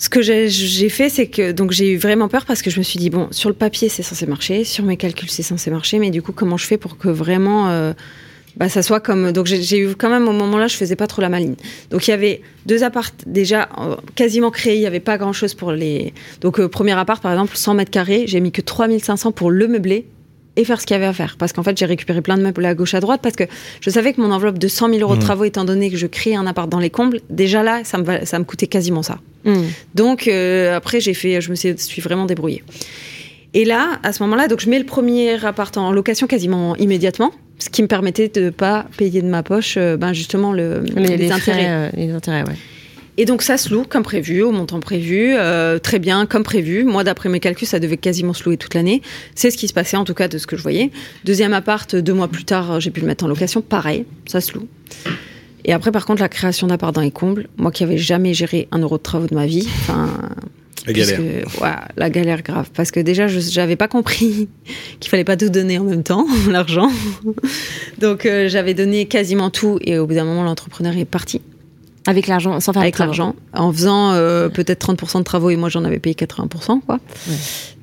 [0.00, 2.82] Ce que j'ai- fait, c'est que donc j'ai eu vraiment peur parce que je me
[2.82, 5.98] suis dit bon, sur le papier c'est censé marcher, sur mes calculs c'est censé marcher,
[5.98, 7.92] mais du coup comment je fais pour que vraiment euh,
[8.56, 11.06] bah, ça soit comme donc j'ai eu quand même au moment là je faisais pas
[11.06, 11.54] trop la maline.
[11.90, 13.68] Donc il y avait deux apparts déjà
[14.14, 17.32] quasiment créés, il y avait pas grand chose pour les donc euh, premier appart par
[17.32, 20.06] exemple 100 mètres carrés, j'ai mis que 3500 pour le meubler
[20.56, 21.36] et faire ce qu'il y avait à faire.
[21.38, 23.44] Parce qu'en fait, j'ai récupéré plein de meubles à gauche, à droite, parce que
[23.80, 25.24] je savais que mon enveloppe de 100 000 euros de Mhm.
[25.24, 28.24] travaux, étant donné que je crée un appart dans les combles, déjà là, ça me,
[28.24, 29.18] ça me coûtait quasiment ça.
[29.44, 29.62] Hmm.
[29.94, 32.62] Donc euh, après, j'ai fait, je me suis, suis vraiment débrouillée.
[33.54, 37.32] Et là, à ce moment-là, donc je mets le premier appart en location quasiment immédiatement,
[37.58, 41.02] ce qui me permettait de pas payer de ma poche, euh, ben justement le, Les,
[41.08, 41.40] les les intérêts.
[41.52, 42.54] frais, euh, les intérêts, ouais.
[43.20, 46.84] Et donc ça se loue comme prévu, au montant prévu, euh, très bien, comme prévu.
[46.84, 49.02] Moi, d'après mes calculs, ça devait quasiment se louer toute l'année.
[49.34, 50.90] C'est ce qui se passait, en tout cas, de ce que je voyais.
[51.26, 53.60] Deuxième appart, deux mois plus tard, j'ai pu le mettre en location.
[53.60, 54.66] Pareil, ça se loue.
[55.66, 58.68] Et après, par contre, la création d'appart dans les combles, moi qui avais jamais géré
[58.70, 60.08] un euro de travaux de ma vie, enfin.
[60.86, 61.20] La galère.
[61.98, 62.70] La galère grave.
[62.72, 64.48] Parce que déjà, je n'avais pas compris
[64.98, 66.90] qu'il fallait pas tout donner en même temps, l'argent.
[67.98, 71.42] Donc, euh, j'avais donné quasiment tout et au bout d'un moment, l'entrepreneur est parti.
[72.06, 75.68] Avec l'argent, sans faire Avec l'argent, en faisant euh, peut-être 30% de travaux et moi
[75.68, 76.80] j'en avais payé 80%.
[76.86, 76.98] Quoi.
[77.28, 77.34] Ouais.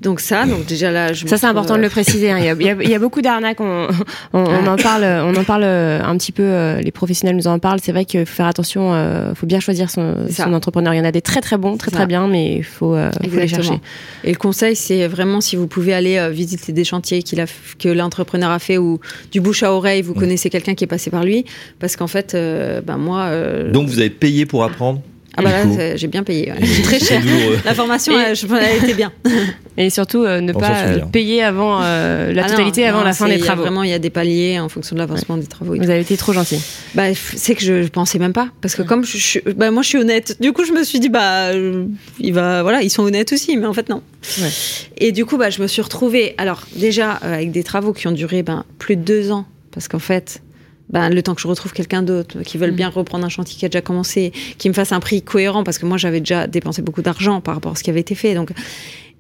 [0.07, 2.31] Donc ça, donc déjà là, je Ça, c'est important de euh, le préciser.
[2.31, 2.37] hein.
[2.39, 3.59] Il y, a, il y a- il y a beaucoup d'arnaques.
[3.59, 3.87] On,
[4.33, 6.43] on, on en parle, on en parle euh, un petit peu.
[6.43, 7.79] euh, Les professionnels nous en parlent.
[7.83, 8.83] C'est vrai qu'il faut faire attention.
[9.29, 10.15] Il faut bien choisir son,
[10.53, 10.93] entrepreneur.
[10.93, 13.11] Il y en a des très très bons, très très bien, mais il faut, euh,
[13.29, 13.79] faut les chercher.
[14.23, 17.45] Et le conseil, c'est vraiment si vous pouvez aller euh, visiter des chantiers qu'il a,
[17.79, 18.99] que l'entrepreneur a fait ou
[19.31, 21.43] du bouche à oreille, vous connaissez quelqu'un qui est passé par lui,
[21.79, 25.01] parce qu'en fait, euh, ben moi, euh, Donc vous avez payé pour apprendre?
[25.37, 26.67] Ah bah là, j'ai bien payé, ouais.
[26.83, 27.21] très cher.
[27.63, 29.11] La formation, Et- elle, je- elle était bien.
[29.77, 32.99] Et surtout, euh, ne On pas euh, payer avant euh, la Ah non, totalité, avant
[32.99, 33.61] non, la fin des y travaux.
[33.61, 35.75] Vraiment, il y a des paliers en fonction de l'avancement des travaux.
[35.75, 36.59] Vous avez été trop gentil.
[36.95, 39.83] Bah, c'est que je, je pensais même pas parce que comme je, suis- bah moi
[39.83, 40.37] je suis honnête.
[40.41, 41.85] Du coup, je me suis dit bah euh,
[42.19, 44.01] il va voilà, ils sont honnêtes aussi, mais en fait non.
[44.41, 44.49] Ouais.
[44.97, 48.07] Et du coup, bah je me suis retrouvée alors déjà euh, avec des travaux qui
[48.07, 50.41] ont duré ben plus de deux ans parce qu'en fait.
[50.89, 53.65] Ben, le temps que je retrouve quelqu'un d'autre qui veulent bien reprendre un chantier qui
[53.65, 56.81] a déjà commencé, qui me fasse un prix cohérent parce que moi j'avais déjà dépensé
[56.81, 58.33] beaucoup d'argent par rapport à ce qui avait été fait.
[58.35, 58.51] Donc,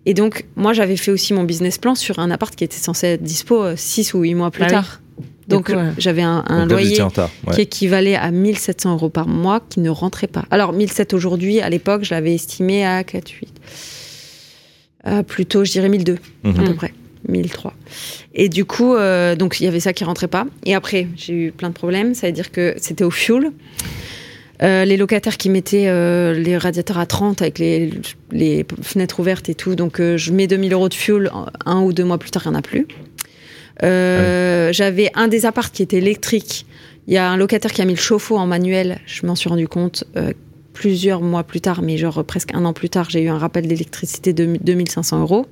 [0.05, 3.07] et donc moi j'avais fait aussi mon business plan sur un appart qui était censé
[3.07, 4.69] être dispo 6 ou 8 mois plus oui.
[4.69, 5.01] tard.
[5.49, 5.75] Donc ouais.
[5.97, 7.29] j'avais un, Donc loyer retard.
[7.47, 7.55] ouais.
[7.55, 10.45] qui équivalait à 1700 euros par mois qui ne rentrait pas.
[10.51, 13.49] Alors 1700 aujourd'hui, à l'époque, je l'avais estimé à 4, 8.
[15.07, 16.63] Euh, plutôt, je dirais 1002 à Mhm.
[16.67, 16.93] peu près.
[17.27, 17.73] 1003.
[18.33, 20.45] Et du coup, euh, donc il y avait ça qui rentrait pas.
[20.65, 22.13] Et après, j'ai eu plein de problèmes.
[22.13, 23.51] Ça veut dire que c'était au fuel.
[24.63, 27.91] Euh, les locataires qui mettaient euh, les radiateurs à 30 avec les,
[28.31, 29.75] les fenêtres ouvertes et tout.
[29.75, 31.31] Donc, je mets 2000 euros de fuel.
[31.65, 32.87] Un ou deux mois plus tard, il n'y en a plus.
[33.83, 36.65] Euh, J'avais un des apparts qui était électrique.
[37.07, 38.99] Il y a un locataire qui a mis le chauffe-eau en manuel.
[39.05, 40.03] Je m'en suis rendu compte
[40.73, 43.67] plusieurs mois plus tard, mais genre presque un an plus tard, j'ai eu un rappel
[43.67, 45.47] d'électricité de 2500 euros.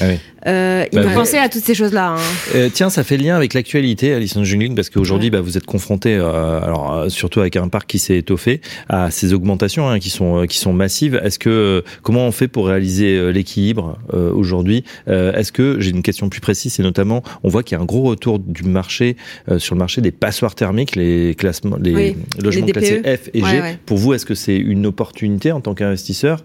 [0.00, 0.14] Ah oui.
[0.46, 2.10] Euh, il Bah, vous Pensez à toutes ces choses-là.
[2.16, 2.20] hein.
[2.54, 6.14] Euh, tiens, ça fait lien avec l'actualité, Alison Jungling, parce qu'aujourd'hui, bah, vous êtes confronté,
[6.14, 10.10] euh, alors euh, surtout avec un parc qui s'est étoffé, à ces augmentations hein, qui
[10.10, 11.20] sont euh, qui sont massives.
[11.24, 15.90] Est-ce que euh, comment on fait pour réaliser l'équilibre euh, aujourd'hui Euh, Est-ce que j'ai
[15.90, 18.62] une question plus précise, c'est notamment, on voit qu'il y a un gros retour du
[18.62, 19.16] marché
[19.50, 23.16] euh, sur le marché des passoires thermiques, les classements, les Oui, logements les classés DPE.
[23.16, 23.60] F et G.
[23.60, 23.78] Ouais.
[23.86, 26.44] Pour vous, est-ce que c'est une opportunité en tant qu'investisseur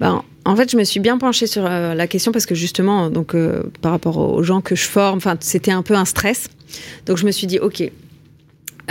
[0.00, 3.10] Ben, en fait, je me suis bien penchée sur euh, la question parce que justement,
[3.10, 6.48] donc euh, par rapport aux gens que je forme, c'était un peu un stress.
[7.06, 7.82] Donc je me suis dit, ok.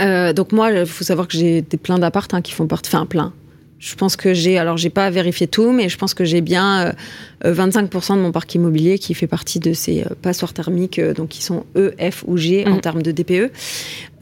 [0.00, 3.06] Euh, donc moi, il faut savoir que j'ai plein d'appartes hein, qui font partie, enfin
[3.06, 3.32] plein.
[3.78, 6.86] Je pense que j'ai, alors j'ai pas vérifié tout, mais je pense que j'ai bien
[6.86, 6.92] euh,
[7.44, 11.12] euh, 25% de mon parc immobilier qui fait partie de ces euh, passoires thermiques, euh,
[11.12, 12.80] donc qui sont E, F ou G en Mhm.
[12.80, 13.50] termes de DPE.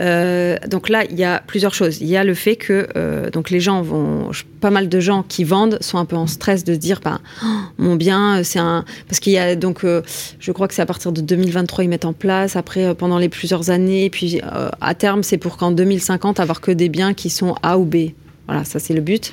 [0.01, 2.01] Euh, donc là, il y a plusieurs choses.
[2.01, 4.31] Il y a le fait que euh, donc les gens vont,
[4.61, 7.21] pas mal de gens qui vendent sont un peu en stress de se dire, bah,
[7.45, 7.47] oh,
[7.79, 10.03] mon bien, euh, c'est un, parce qu'il y a donc, euh,
[10.41, 12.57] je crois que c'est à partir de 2023 ils mettent en place.
[12.57, 16.61] Après, euh, pendant les plusieurs années, puis euh, à terme, c'est pour qu'en 2050 avoir
[16.61, 17.97] que des biens qui sont A ou B.
[18.47, 19.33] Voilà, ça c'est le but.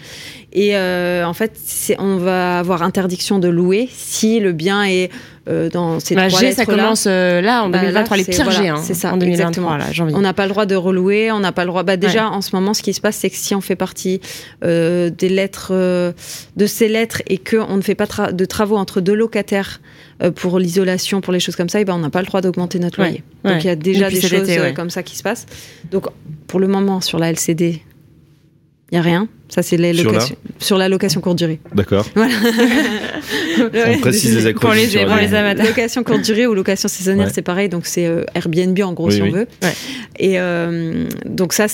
[0.53, 1.53] Et euh, en fait,
[1.99, 5.09] on va avoir interdiction de louer si le bien est
[5.49, 8.23] euh, dans ces Bah, trois G, ça commence euh, là en Bah, 2023, là, les
[8.25, 8.67] c'est- pires voilà, G.
[8.69, 10.07] hein, c'est ça, en 2023, exactement.
[10.11, 10.17] là.
[10.17, 11.83] On n'a pas le droit de relouer, on n'a pas le droit.
[11.83, 14.21] Bah déjà, en ce moment, ce qui se passe, c'est que si on fait partie
[14.61, 15.73] des lettres,
[16.55, 19.81] de ces lettres, et que on ne fait pas tra- de travaux entre deux locataires
[20.35, 22.77] pour l'isolation, pour les choses comme ça, et ben on n'a pas le droit d'augmenter
[22.79, 23.23] notre loyer.
[23.43, 23.51] ouais.
[23.53, 25.47] Donc il y a déjà des choses été, comme ça qui se passent.
[25.91, 26.05] Donc
[26.47, 27.81] pour le moment, sur la LCD,
[28.91, 29.27] il y a rien.
[29.49, 31.59] Ça c'est les Sur la locations sur la location courte durée.
[31.73, 32.05] D'accord.
[32.15, 32.33] Voilà.
[33.87, 34.89] On précise les Pour les- acronymes.
[34.89, 35.65] sur pour les- amateurs.
[35.65, 37.31] Location courte durée ou location saisonnière, Ouais.
[37.33, 37.67] c'est pareil.
[37.69, 39.29] Donc c'est euh, Airbnb en gros Oui, si oui.
[39.29, 39.47] on veut.
[39.63, 39.73] Ouais.
[40.19, 41.65] Et euh, donc ça,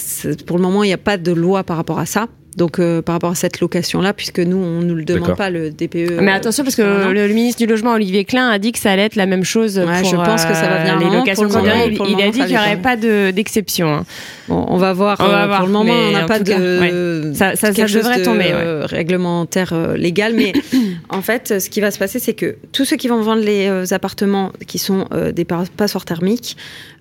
[0.46, 2.28] pour le moment, il n'y a pas de loi par rapport à ça.
[2.58, 5.70] Donc euh, par rapport à cette location-là, puisque nous, on ne le demande pas le
[5.70, 6.20] DPE.
[6.22, 7.12] Mais euh, attention parce que an.
[7.12, 9.44] le, le ministre du logement Olivier Klein a dit que ça allait être la même
[9.44, 11.18] chose Ouais, pour je pense que ça va venir euh, un les moment.
[11.20, 11.96] locations Pour le courtes moment, durées.
[11.98, 13.94] pour le Il a dit qu'il n'y aurait pas de- d'exception.
[13.94, 14.06] hein.
[14.48, 15.18] Bon, on va voir.
[15.20, 18.20] On va euh, voir, Pour le moment, mais on n'a pas de cas, Ça, devrait
[18.20, 18.46] de, tomber.
[18.46, 18.52] ouais.
[18.54, 20.34] euh, réglementaire euh, légal.
[20.36, 20.54] Mais
[21.10, 23.68] en fait, ce qui va se passer, c'est que tous ceux qui vont vendre les
[23.68, 26.58] euh, appartements qui sont euh, des passoires thermiques,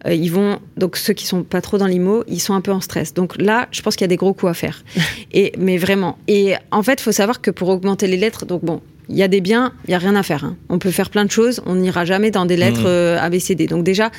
[0.07, 2.72] euh, ils vont donc ceux qui sont pas trop dans l'IMO, ils sont un peu
[2.72, 3.14] en stress.
[3.14, 4.82] Donc là, je pense qu'il y a des gros coups à faire.
[5.32, 6.18] Et mais vraiment.
[6.28, 8.80] Et en fait, il faut savoir que pour augmenter les lettres, donc bon.
[9.09, 10.42] Il y a des biens, il y a rien à faire.
[10.44, 10.57] hein.
[10.68, 11.62] On peut faire plein de choses.
[11.64, 12.86] On n'ira jamais dans des lettres Mhm.
[12.88, 13.68] euh, ABCD.
[13.68, 14.11] Donc déjà,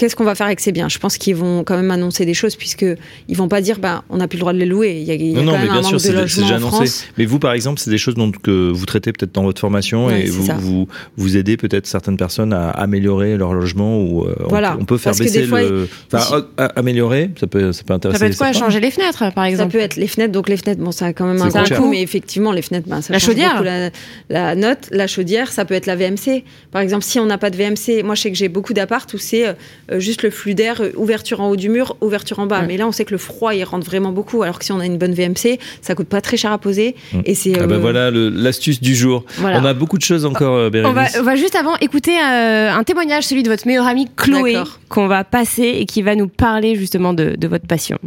[0.00, 0.88] qu'est-ce qu'on va faire avec ces biens?
[0.88, 2.86] Je pense qu'ils vont quand même annoncer des choses puisque
[3.28, 4.96] ils vont pas dire bah on n'a plus le droit de les louer.
[4.98, 6.02] Il y a, il y a non, quand non, même mais bien un sûr, manque
[6.02, 6.76] de c'est déjà en annoncé.
[6.76, 7.04] France.
[7.18, 10.06] Mais vous, par exemple, c'est des choses dont, que vous traitez peut-être dans votre formation
[10.06, 10.54] Ouais, et vous, ça.
[10.58, 10.88] vous
[11.18, 14.70] vous aidez peut-être certaines personnes à améliorer leur logement ou euh, on Voilà.
[14.72, 15.86] peut- on, peut faire Parce baisser des fois, le.
[16.12, 18.18] Enfin, a- a- améliorer, ça peut, ça peut Ça intéresser.
[18.20, 18.52] peut être quoi.
[18.52, 19.72] Changer les fenêtres, par Ça exemple?
[19.72, 21.88] peut être les fenêtres, donc les fenêtres, bon, ça a quand même Ça un coût,
[21.90, 23.62] mais effectivement, les fenêtres, ben, ça La chaudière.
[23.62, 23.90] la,
[24.30, 24.88] la note.
[24.90, 26.44] La chaudière, ça peut être la VMC.
[26.70, 29.12] Par exemple, si on n'a pas de VMC, moi je sais que j'ai beaucoup d'appart
[29.12, 29.52] où c'est euh,
[29.98, 32.60] juste le flux d'air, euh, ouverture en haut du mur, ouverture en bas.
[32.60, 32.66] Ouais.
[32.66, 34.80] Mais là, on sait que le froid, il rentre vraiment beaucoup, alors que si on
[34.80, 36.94] a une bonne VMC, ça coûte pas très cher à poser.
[37.12, 37.20] Mm.
[37.24, 37.58] Et c'est.
[37.58, 39.24] Ah bah euh, voilà l'astuce du jour.
[39.38, 39.60] voilà.
[39.60, 41.14] On a beaucoup de choses encore, euh, on Bérénice.
[41.14, 44.58] va, on va juste avant écouter euh, un témoignage, celui de votre meilleure amie Chloé,
[44.88, 47.98] qu'on va passer et qui va nous parler justement de, de votre passion.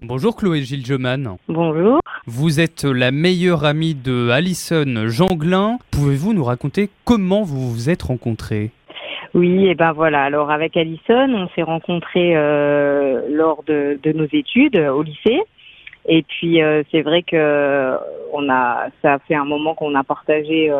[0.00, 1.36] Bonjour Chloé Gilles Joman.
[1.48, 2.00] Bonjour.
[2.26, 5.78] Vous êtes la meilleure amie de Alison Janglin.
[5.90, 8.70] Pouvez-vous nous raconter comment vous vous êtes rencontrés
[9.34, 10.24] Oui, et ben voilà.
[10.24, 15.40] Alors avec Alison, on s'est rencontrés euh, lors de, nos études euh, au lycée.
[16.06, 17.98] Et puis euh, c'est vrai que euh,
[18.32, 20.72] on a, ça a fait un moment qu'on a partagé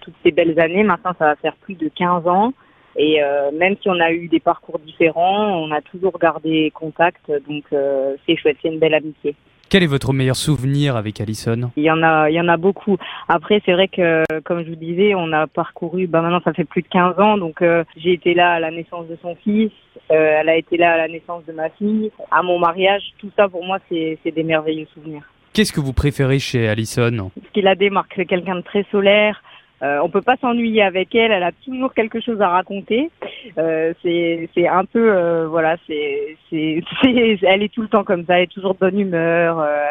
[0.00, 0.84] toutes ces belles années.
[0.84, 2.52] Maintenant, ça va faire plus de 15 ans.
[2.96, 3.20] Et
[3.52, 7.30] même si on a eu des parcours différents, on a toujours gardé contact.
[7.48, 9.36] Donc c'est chouette, c'est une belle amitié.
[9.70, 11.70] Quel est votre meilleur souvenir avec Alison?
[11.76, 12.96] Il y en a, il y en a beaucoup.
[13.28, 16.06] Après, c'est vrai que, comme je vous disais, on a parcouru.
[16.06, 18.70] Bah maintenant, ça fait plus de 15 ans, donc euh, j'ai été là à la
[18.70, 19.70] naissance de son fils.
[20.10, 23.02] euh, elle a été là à la naissance de ma fille, à mon mariage.
[23.18, 25.22] Tout ça, pour moi, c'est des merveilleux souvenirs.
[25.52, 27.30] Qu'est-ce que vous préférez chez Alison?
[27.36, 29.42] Ce qui la démarque, c'est quelqu'un de très solaire.
[29.82, 31.30] Euh, on peut pas s'ennuyer avec elle.
[31.30, 33.10] Elle a toujours quelque chose à raconter.
[33.58, 35.76] Euh, c'est c'est un peu euh, voilà.
[35.86, 38.38] C'est elle est tout le temps comme ça.
[38.38, 39.60] Elle est toujours de bonne humeur.
[39.60, 39.86] euh,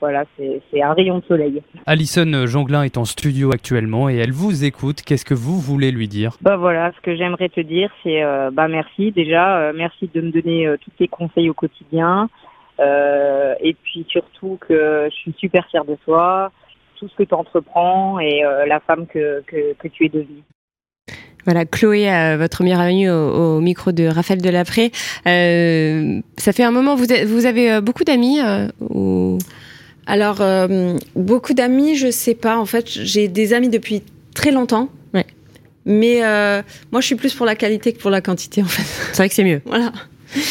[0.00, 1.60] voilà, c'est un rayon de soleil.
[1.86, 5.02] Alison Janglin est en studio actuellement et elle vous écoute.
[5.02, 6.36] Qu'est-ce que vous voulez lui dire?
[6.40, 10.20] Bah voilà, ce que j'aimerais te dire, c'est euh, bah merci déjà, euh, merci de
[10.20, 12.28] me donner euh, tous tes conseils au quotidien,
[12.78, 16.52] euh, et puis surtout que je suis super fière de toi,
[16.98, 20.42] tout ce que tu entreprends et euh, la femme que, que, que tu es devenue.
[21.44, 24.92] Voilà, Chloé, euh, votre meilleure amie au, au micro de Raphaël Delapré.
[25.26, 29.38] Euh, ça fait un moment, vous, avez beaucoup d'amis euh, ou...
[30.06, 32.58] Alors, euh, beaucoup d'amis, je sais pas.
[32.58, 34.02] En fait, j'ai des amis depuis
[34.34, 34.88] très longtemps.
[35.12, 35.26] Ouais.
[35.84, 38.82] Mais euh, moi, je suis plus pour la qualité que pour la quantité, en fait.
[38.82, 39.60] C'est vrai que c'est mieux.
[39.66, 39.92] Voilà.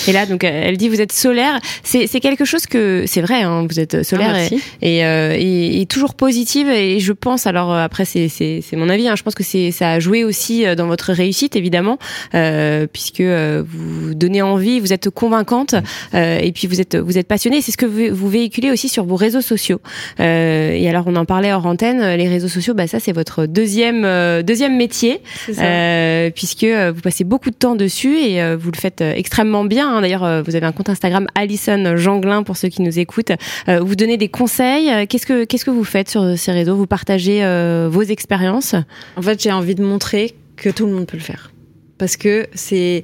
[0.07, 1.59] Et là, donc, elle dit vous êtes solaire.
[1.84, 3.41] C'est c'est quelque chose que c'est vrai.
[3.43, 6.67] Hein, vous êtes solaire Ah, et, euh, et- et toujours positive.
[6.69, 9.07] Et je pense, alors euh, après, c'est c'est c'est mon avis.
[9.07, 11.97] Hein, je pense que c'est ça a joué aussi euh, dans votre réussite, évidemment,
[12.36, 15.75] euh, puisque euh, vous donnez envie, vous êtes convaincante,
[16.13, 17.61] euh, et puis vous êtes vous êtes passionnée.
[17.61, 19.80] C'est ce que vous, vous véhiculez aussi sur vos réseaux sociaux.
[20.19, 22.15] Euh, et alors, on en parlait hors antenne.
[22.15, 25.21] Les réseaux sociaux, bah ça, c'est votre deuxième euh, deuxième métier.
[25.59, 29.65] Euh, puisque euh, vous passez beaucoup de temps dessus et euh, vous le faites extrêmement
[29.68, 29.89] bien.
[29.89, 30.01] hein.
[30.01, 33.32] D'ailleurs, euh, vous avez un compte Instagram Alison Janglin pour ceux qui nous écoutent.
[33.70, 34.89] Euh, vous donnez des conseils.
[34.91, 36.76] Euh, Qu'est-ce que qu'est-ce que vous faites sur ces réseaux?
[36.76, 37.41] Vous partagez
[37.89, 38.76] vos expériences?
[39.15, 41.51] En fait, j'ai envie de montrer que tout le monde peut le faire.
[41.97, 43.03] Parce que c'est.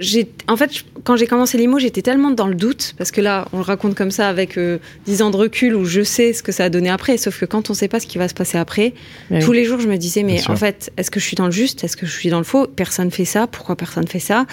[0.00, 0.70] J'ai, en fait,
[1.04, 3.94] quand j'ai commencé l'IMO, j'étais tellement dans le doute, parce que là, on le raconte
[3.94, 6.68] comme ça avec euh, 10 ans de recul où je sais ce que ça a
[6.70, 8.94] donné après, sauf que quand on sait pas ce qui va se passer après,
[9.42, 10.50] tous les jours, je me disais, mais Bien sûr.
[10.52, 11.84] en fait, est-ce que je suis dans le juste?
[11.84, 12.66] Est-ce que je suis dans le faux?
[12.66, 14.46] Personne fait ça, pourquoi personne fait ça?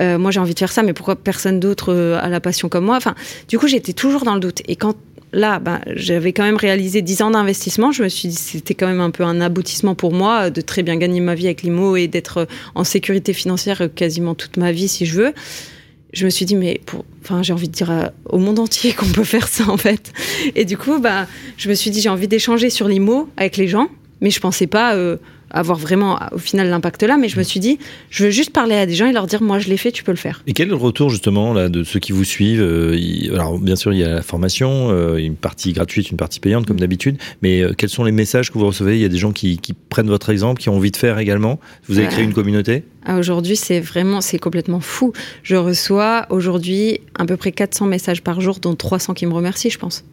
[0.00, 2.68] Euh, Moi, j'ai envie de faire ça, mais pourquoi personne d'autre euh, a la passion
[2.68, 2.96] comme moi?
[2.96, 3.14] Enfin,
[3.48, 4.62] du coup, j'étais toujours dans le doute.
[4.66, 4.96] Et quand
[5.32, 7.92] là, ben, j'avais quand même réalisé 10 ans d'investissement.
[7.92, 10.60] Je me suis dit c'était quand même un peu un aboutissement pour moi euh, de
[10.60, 14.34] très bien gagner ma vie avec l'IMO et d'être euh, en sécurité financière euh, quasiment
[14.34, 15.34] toute ma vie si je veux.
[16.14, 16.80] Je me suis dit mais
[17.22, 20.12] enfin j'ai envie de dire au monde entier qu'on peut faire ça en fait.
[20.54, 21.26] Et du coup bah
[21.58, 23.88] je me suis dit j'ai envie d'échanger sur l'IMO avec les gens,
[24.22, 24.96] mais je pensais pas
[25.50, 27.16] avoir vraiment au final l'impact là.
[27.16, 27.78] Mais je me suis dit
[28.10, 30.04] je veux juste parler à des gens et leur dire moi je l'ai fait, tu
[30.04, 30.42] peux le faire.
[30.46, 32.96] Et quel est le retour justement là de ceux qui vous suivent euh,
[33.32, 36.58] Alors bien sûr il y a la formation, euh, une partie gratuite, une partie payante
[36.62, 36.66] Mm.
[36.66, 38.96] comme d'habitude, mais euh, quels sont les messages que vous recevez?
[38.96, 41.18] Il y a des gens qui, qui prennent votre exemple, qui ont envie de faire
[41.18, 41.58] également?
[41.88, 42.84] Vous avez créé une communauté?
[43.04, 45.12] Ah, aujourd'hui, c'est vraiment, c'est complètement fou.
[45.42, 49.70] Je reçois aujourd'hui à peu près 400 messages par jour, dont 300 qui me remercient,
[49.70, 50.04] je pense.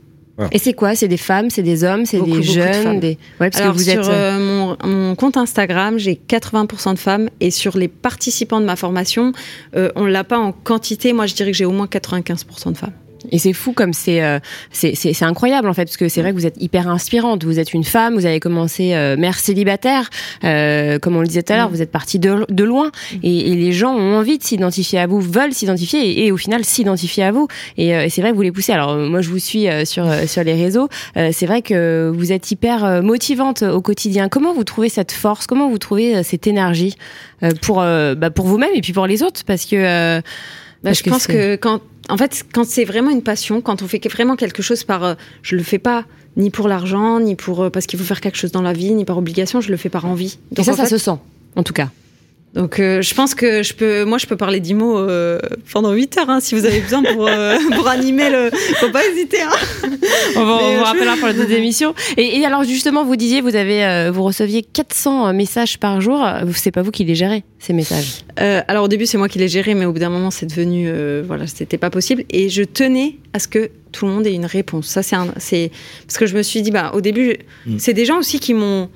[0.51, 0.95] Et c'est quoi?
[0.95, 2.99] C'est des femmes, c'est des hommes, c'est des de jeunes, femmes.
[2.99, 3.17] des.
[3.39, 4.07] Ouais, parce Alors, que vous sur êtes.
[4.09, 8.65] euh, euh, mon, mon compte Instagram, j'ai 80% de femmes et sur les participants de
[8.65, 9.31] ma formation,
[9.77, 11.13] euh, on l'a pas en quantité.
[11.13, 12.91] Moi, je dirais que j'ai au moins 95% de femmes.
[13.31, 14.39] Et c'est fou comme c'est euh,
[14.71, 17.43] c'est incroyable en fait parce que c'est vrai que vous êtes hyper inspirante.
[17.43, 20.09] Vous êtes une femme, vous avez commencé euh, mère célibataire,
[20.43, 21.73] euh, comme on le disait tout à l'heure, mm.
[21.73, 22.91] vous êtes partie de, de loin
[23.23, 26.37] et, et, les gens ont envie de s'identifier à vous, veulent s'identifier et, et, au
[26.37, 27.47] final s'identifier à vous.
[27.77, 28.73] Et, euh, et c'est vrai que vous les poussez.
[28.73, 30.89] Alors moi je vous suis euh, sur sur les réseaux.
[31.15, 34.29] c'est vrai que vous êtes hyper motivante au quotidien.
[34.29, 35.47] Comment vous trouvez cette force?
[35.47, 36.95] Comment vous trouvez cette énergie
[37.61, 39.43] pour bah, pour vous-même et puis pour les autres?
[39.45, 40.21] Parce que
[40.85, 44.05] bah, je pense que quand en fait, quand c'est vraiment une passion, quand on fait
[44.07, 46.05] vraiment quelque chose par, euh, je le fais pas
[46.37, 48.93] ni pour l'argent, ni pour euh, parce qu'il faut faire quelque chose dans la vie,
[48.93, 50.37] ni par obligation, je le fais par envie.
[50.51, 51.17] Donc, Et ça, ça se sent,
[51.55, 51.89] en tout cas.
[52.55, 55.39] Donc euh, je pense que je peux, moi je peux parler dix mots euh,
[55.73, 58.49] pendant 8 heures hein, si vous avez besoin pour, euh, pour animer le.
[58.77, 59.41] Faut pas hésiter.
[59.41, 59.89] Hein.
[60.37, 61.93] On, va, on vous rappellera pour la deuxième émission.
[62.15, 66.25] Et, et, alors justement, vous disiez, vous avez, vous receviez 400 messages par jour.
[66.53, 68.23] C'est pas vous qui les gérez ces messages?
[68.37, 70.89] Alors au début c'est moi qui les gérais, mais au bout d'un moment c'est devenu,
[71.23, 72.23] voilà, c'était pas possible.
[72.29, 74.87] Et je tenais à ce que tout le monde ait une réponse.
[74.87, 75.71] Ça c'est, c'est
[76.07, 77.35] parce que je me suis dit, bah au début,
[77.65, 77.79] mm.
[77.79, 78.89] c'est des gens aussi qui m'ont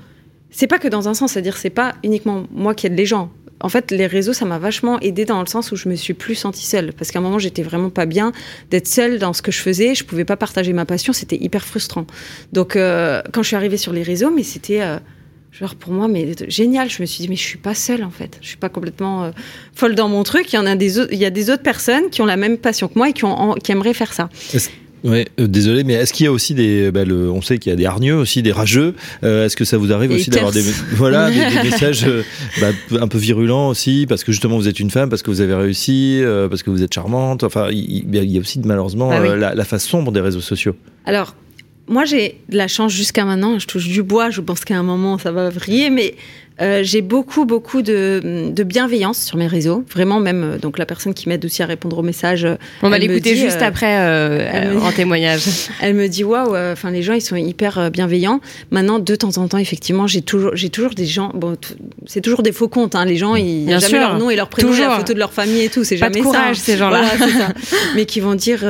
[0.51, 3.31] c'est pas que dans un sens, c'est-à-dire c'est pas uniquement moi qui aide les gens
[3.61, 6.13] en fait, les réseaux, ça m'a vachement aidé dans le sens où je me suis
[6.13, 6.93] plus sentie seule.
[6.93, 8.31] Parce qu'à un moment, j'étais vraiment pas bien
[8.69, 9.95] d'être seule dans ce que je faisais.
[9.95, 11.11] Je pouvais pas partager ma passion.
[11.13, 12.05] C'était hyper frustrant.
[12.53, 14.81] Donc, euh, quand je suis arrivée sur les réseaux, mais c'était.
[14.81, 14.97] Euh,
[15.51, 18.11] genre pour moi mais génial je me suis dit mais je suis pas seule en
[18.11, 19.31] fait je suis pas complètement euh,
[19.73, 22.11] folle dans mon truc il y en a des il y a des autres personnes
[22.11, 24.29] qui ont la même passion que moi et qui aimeraient faire ça
[25.03, 27.69] oui, euh, désolé, mais est-ce qu'il y a aussi des, bah, le, on sait qu'il
[27.69, 28.95] y a des hargneux aussi, des rageux.
[29.23, 30.61] Euh, est-ce que ça vous arrive aussi d'avoir des,
[30.93, 32.23] voilà, des, des messages euh,
[32.59, 32.69] bah,
[32.99, 35.55] un peu virulents aussi, parce que justement vous êtes une femme, parce que vous avez
[35.55, 37.43] réussi, parce que vous êtes charmante.
[37.43, 40.75] Enfin, il, y a aussi malheureusement ah la, la face sombre des réseaux sociaux.
[41.05, 41.35] Alors,
[41.89, 43.59] moi j'ai de la chance jusqu'à maintenant.
[43.59, 44.29] Je touche du bois.
[44.29, 46.15] Je pense qu'à un moment ça va vriller, mais
[46.61, 49.85] euh, j'ai beaucoup, beaucoup de, de, bienveillance sur mes réseaux.
[49.93, 52.45] Vraiment, même euh, donc la personne qui m'aide aussi à répondre aux messages.
[52.83, 55.43] On va l'écouter juste euh, après en témoignage.
[55.81, 58.41] Elle me dit waouh, enfin les gens ils sont hyper bienveillants.
[58.71, 61.31] Maintenant, de temps en temps, effectivement, j'ai toujours, j'ai toujours des gens.
[61.33, 61.55] Bon,
[62.05, 62.95] c'est toujours des faux comptes.
[62.95, 65.31] Hein, les gens, ils Bien jamais leur nom et leur prénom, la photo de leur
[65.31, 65.85] famille et tout.
[65.85, 66.63] C'est jamais de courage, ça.
[66.63, 67.03] ces gens-là.
[67.17, 67.53] Voilà,
[67.95, 68.65] Mais qui vont dire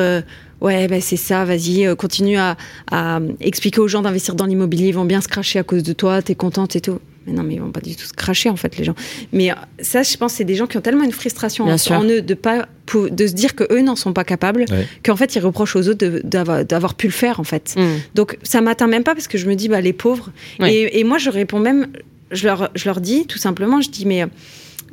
[0.61, 2.57] ouais, ben c'est ça, vas-y, continue à,
[2.91, 5.93] à, expliquer aux gens d'investir dans l'immobilier, ils vont bien se cracher à cause de
[5.93, 6.99] toi, t'es contente et tout.
[7.25, 8.95] Mais non, mais ils vont pas du tout se cracher en fait les gens.
[9.33, 12.21] Mais euh, ça, je pense, c'est des gens qui ont tellement une frustration en, eux
[12.21, 12.67] de pas
[13.11, 14.65] de se dire que eux n'en sont pas capables,
[15.03, 17.75] qu'en fait ils reprochent aux autres d'avoir pu le faire en fait.
[17.77, 17.83] Mm.
[18.15, 20.31] Donc ça m'atteint même pas parce que je me dis bah les pauvres.
[20.65, 21.87] Et, moi je réponds même,
[22.31, 24.25] je leur je leur dis tout simplement, je dis mais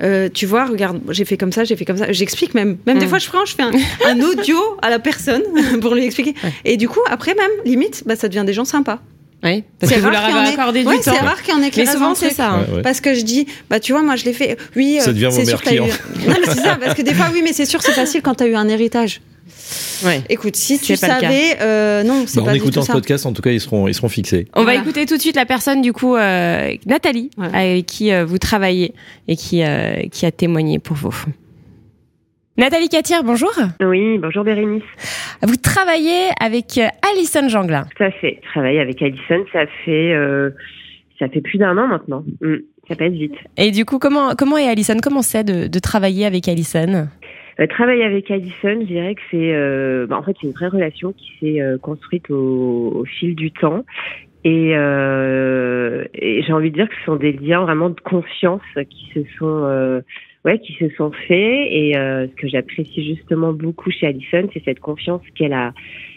[0.02, 2.12] euh, tu vois, regarde, j'ai fait comme ça, j'ai fait comme ça.
[2.12, 2.76] J'explique même.
[2.86, 3.08] Même des mm.
[3.08, 3.62] fois, je, je fais
[4.06, 5.42] un, audio à la personne
[5.80, 6.34] pour lui expliquer.
[6.64, 9.00] Et du coup, après, même, limite, bah, ça devient des gens sympas.
[9.44, 11.00] Oui, parce que vous leur avez accordé du temps.
[11.02, 12.60] C'est rare qu'il y en ait Mais souvent, c'est ça.
[12.82, 14.56] Parce que je dis, bah, tu vois, moi, je l'ai fait.
[14.74, 15.80] Oui, ça devient c'est sûr que eu...
[15.80, 15.86] Non,
[16.26, 18.44] mais c'est ça, parce que des fois, oui, mais c'est sûr, c'est facile quand tu
[18.44, 19.20] as eu un héritage.
[20.04, 20.20] Ouais.
[20.28, 23.42] Écoute, si tu savais, euh, non, c'est bah, pas En écoutant ce podcast, en tout
[23.42, 24.46] cas, ils seront, ils seront fixés.
[24.54, 28.24] On va écouter tout de suite la personne, du coup, euh, Nathalie, avec qui euh,
[28.24, 28.94] vous travaillez
[29.28, 31.14] et qui, euh, qui a témoigné pour vous.
[32.58, 33.52] Nathalie Catière, bonjour.
[33.82, 34.82] Oui, bonjour Bérénice.
[35.42, 36.80] Vous travaillez avec
[37.12, 37.86] Alison Janglin.
[37.94, 38.40] Tout à fait.
[38.54, 40.50] Travailler avec Alison, ça fait euh,
[41.18, 42.24] ça fait plus d'un an maintenant.
[42.40, 42.56] Mm,
[42.88, 43.34] ça passe vite.
[43.58, 44.96] Et du coup, comment comment est Alison?
[45.02, 47.08] Comment c'est de, de travailler avec Alison?
[47.60, 50.68] Euh, Travailler avec Alison, je dirais que c'est euh, bah, en fait c'est une vraie
[50.68, 53.84] relation qui s'est euh, construite au, au, fil du temps.
[54.44, 59.10] Et, et j'ai envie de dire que ce sont des liens vraiment de confiance qui
[59.12, 60.02] se sont
[60.46, 61.68] ouais, qui se sont faits.
[61.70, 65.74] Et euh, ce que j'apprécie justement beaucoup chez Alison, c'est cette confiance qu'elle a,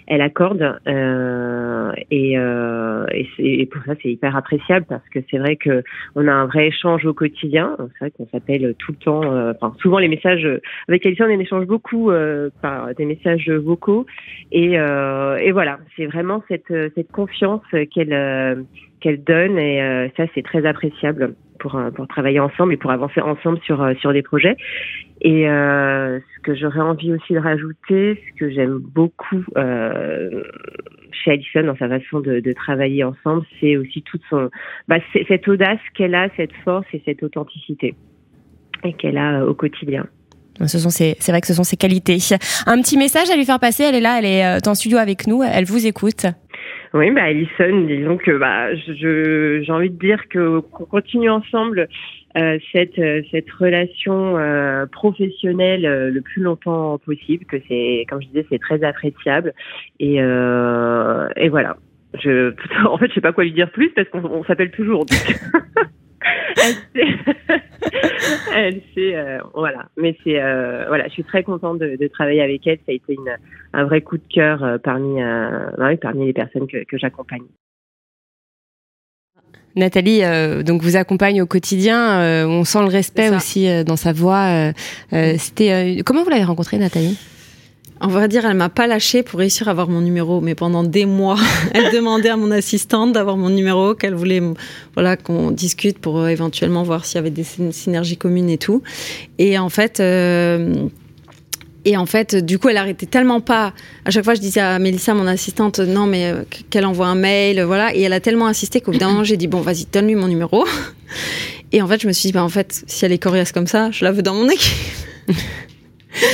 [0.10, 0.80] elle accorde.
[0.88, 5.84] Euh, et, euh, et, et, pour ça, c'est hyper appréciable parce que c'est vrai que
[6.16, 7.78] on a un vrai échange au quotidien.
[7.78, 9.24] C'est vrai qu'on s'appelle tout le temps.
[9.24, 10.48] Euh, enfin, souvent les messages
[10.88, 14.06] avec Alison, on échange beaucoup euh, par des messages vocaux.
[14.52, 18.66] Et, et voilà, c'est vraiment cette, cette confiance qu'elle
[19.00, 23.22] qu'elle donne et ça, c'est très appréciable pour, euh, pour travailler ensemble et pour avancer
[23.22, 24.58] ensemble sur, euh, sur des projets.
[25.22, 30.44] Et euh, ce que j'aurais envie aussi de rajouter, ce que j'aime beaucoup euh,
[31.12, 34.50] chez Alison dans sa façon de, travailler ensemble, c'est aussi toute son,
[34.88, 34.98] bah,
[35.28, 37.96] cette audace qu'elle a, cette force et cette authenticité
[38.84, 40.08] et qu'elle a au quotidien.
[40.66, 42.18] Ce c'est vrai que ce sont ses qualités.
[42.66, 43.84] Un petit message à lui faire passer.
[43.84, 45.42] Elle est là, elle est en studio avec nous.
[45.42, 46.26] Elle vous écoute.
[46.94, 51.88] Oui, bah Alison, disons que bah je j'ai envie de dire que qu'on continue ensemble
[52.36, 57.46] euh, cette euh, cette relation euh, professionnelle euh, le plus longtemps possible.
[57.46, 59.54] Que c'est comme je disais, c'est très appréciable
[60.00, 61.78] et et voilà.
[62.16, 62.54] Je
[62.88, 65.06] en fait je sais pas quoi lui dire plus parce qu'on s'appelle toujours.
[68.56, 69.88] elle sait, euh, voilà.
[69.98, 72.78] Mais c'est, euh, voilà, je suis très contente de, de, travailler avec elle.
[72.78, 73.38] Ça a été une,
[73.74, 77.46] un vrai coup de cœur euh, parmi, euh, parmi les personnes que, que j'accompagne.
[79.76, 82.20] Nathalie, euh, donc vous accompagne au quotidien.
[82.20, 84.72] Euh, on sent le respect aussi euh, dans sa voix.
[85.12, 87.18] C'était comment vous l'avez rencontrée, Nathalie?
[88.02, 90.84] On va dire, elle m'a pas lâché pour réussir à avoir mon numéro, mais pendant
[90.84, 91.38] des mois,
[91.74, 94.42] elle demandait à mon assistante d'avoir mon numéro, qu'elle voulait,
[94.94, 98.82] voilà, qu'on discute pour éventuellement voir s'il y avait des synergies communes et tout.
[99.38, 100.02] Et en fait,
[101.86, 103.74] et en fait, du coup, elle arrêtait tellement pas.
[104.06, 107.16] À chaque fois, je disais à Mélissa, mon assistante, non, mais euh, qu'elle envoie un
[107.16, 107.96] mail, voilà.
[107.96, 110.28] Et elle a tellement insisté qu'au bout d'un moment, j'ai dit, bon, vas-y, donne-lui mon
[110.28, 110.66] numéro.
[111.72, 113.68] Et en fait, je me suis dit, bah, en fait, si elle est coriace comme
[113.68, 114.74] ça, je la veux dans mon équipe.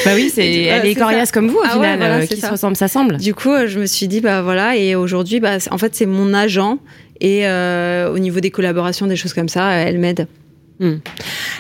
[0.06, 2.76] bah oui, c'est, elle est coriace comme vous, au ah final, euh, qui se ressemble,
[2.76, 3.18] ça semble.
[3.18, 6.06] Du coup, euh, je me suis dit, bah voilà, et aujourd'hui, bah, en fait, c'est
[6.06, 6.80] mon agent.
[7.22, 10.28] Et au niveau des collaborations, des choses comme ça, elle m'aide.
[10.80, 10.96] Hmm.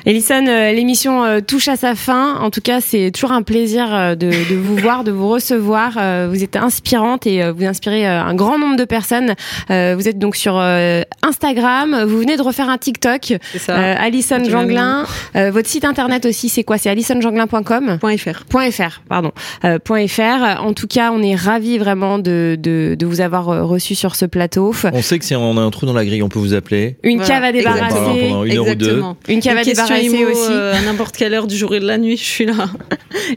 [0.05, 2.35] Elison, euh, l'émission euh, touche à sa fin.
[2.35, 5.93] En tout cas, c'est toujours un plaisir euh, de, de, vous voir, de vous recevoir.
[6.29, 9.35] vous êtes inspirante et vous inspirez un grand nombre de personnes.
[9.69, 12.03] vous êtes donc sur Instagram.
[12.07, 13.33] Vous venez de refaire un TikTok.
[13.51, 13.75] C'est ça.
[13.75, 15.05] Alison Janglin.
[15.33, 16.77] votre site internet aussi, c'est quoi?
[16.77, 17.99] C'est alisonjanglin.com.
[18.17, 18.71] .fr.
[18.71, 19.01] .fr.
[19.07, 19.31] Pardon.
[19.63, 20.61] .fr.
[20.61, 24.25] En tout cas, on est ravis vraiment de, de, de vous avoir reçu sur ce
[24.25, 24.73] plateau.
[24.93, 26.97] On sait que si on a un trou dans la grille, on peut vous appeler.
[27.03, 28.29] Une cave à débarrasser.
[28.29, 29.04] Pendant une heure ou deux.
[29.27, 30.51] Une cave à débarrasser aussi.
[30.51, 32.69] Euh, à n'importe quelle heure du jour et de la nuit, je suis là.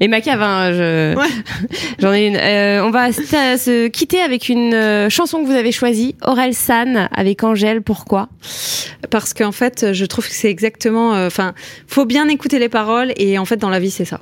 [0.00, 1.14] Et ma cave, hein, je...
[1.98, 2.36] j'en ai une.
[2.36, 7.08] Euh, on va se quitter avec une euh, chanson que vous avez choisie, Aurel San
[7.12, 7.82] avec Angèle.
[7.82, 8.28] Pourquoi?
[9.10, 11.10] Parce qu'en fait, je trouve que c'est exactement.
[11.26, 11.54] Enfin,
[11.86, 14.20] faut bien écouter les paroles et en fait, dans la vie, c'est ça.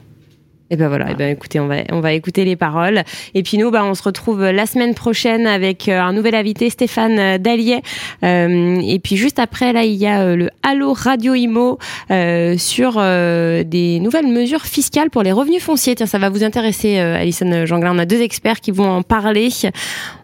[0.68, 3.04] Et eh ben voilà, et eh ben écoutez, on va on va écouter les paroles.
[3.34, 6.70] Et puis nous, bah on se retrouve la semaine prochaine avec euh, un nouvel invité,
[6.70, 7.82] Stéphane euh, Dallier.
[8.24, 11.78] Euh, et puis juste après, là, il y a le Allo Radio Imo
[12.56, 15.94] sur des nouvelles mesures fiscales pour les revenus fonciers.
[15.94, 17.94] Tiens, ça va vous intéresser, Alison Janglin.
[17.94, 19.50] On a deux experts qui vont en parler.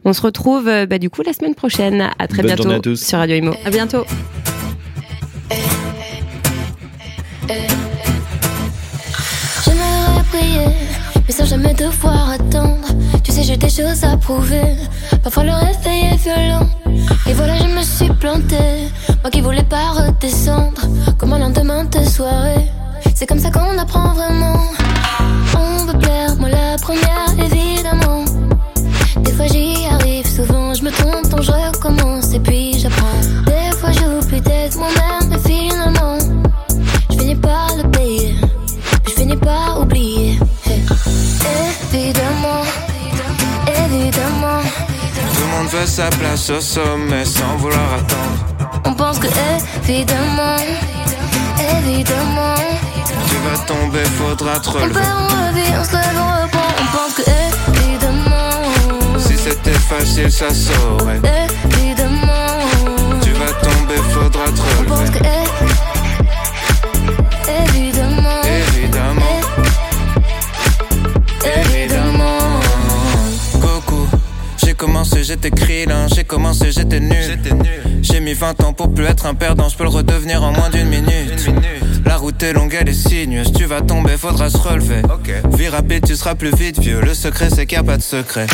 [0.04, 2.10] On se retrouve bah, du coup la semaine prochaine.
[2.18, 3.52] À très bientôt sur Radio Imo.
[3.64, 4.04] À bientôt.
[11.26, 12.88] Mais sans jamais devoir attendre.
[13.22, 14.76] Tu sais, j'ai des choses à prouver.
[15.22, 16.68] Parfois le réveil est violent.
[17.26, 18.88] Et voilà, je me suis plantée.
[19.22, 20.82] Moi qui voulais pas redescendre,
[21.18, 22.66] comme un lendemain de soirée.
[23.14, 24.58] C'est comme ça qu'on apprend vraiment.
[25.56, 28.24] On veut plaire, moi la première, évidemment.
[29.20, 33.20] Des fois j'y arrive, souvent je me trompe, donc je recommence et puis j'apprends.
[33.46, 35.11] Des fois j'oublie d'être moi-même,
[41.94, 42.62] Évidemment,
[43.66, 44.62] évidemment.
[45.34, 48.80] Tout le monde veut sa place au sommet sans vouloir attendre.
[48.86, 49.26] On pense que
[49.86, 50.56] évidemment,
[51.78, 52.54] évidemment.
[53.28, 54.88] Tu vas tomber, faudra te relever.
[54.88, 56.72] On perd, on revient, on se lève, on reprend.
[56.80, 57.24] On pense que
[57.82, 59.18] évidemment.
[59.18, 61.20] Si c'était facile, ça saurait.
[61.72, 62.58] Évidemment.
[63.22, 64.86] Tu vas tomber, faudra te relever.
[64.86, 65.18] On pense que
[75.02, 75.50] commencé, j'étais
[75.86, 77.16] là, j'ai commencé, j'étais nul.
[78.02, 80.70] J'ai mis 20 ans pour plus être un perdant, je peux le redevenir en moins
[80.70, 81.50] d'une minute.
[82.04, 85.02] La route est longue, elle est sinueuse, tu vas tomber, faudra se relever.
[85.56, 88.02] Vie rapide, tu seras plus vite vieux, le secret c'est qu'il n'y a pas de
[88.02, 88.46] secret.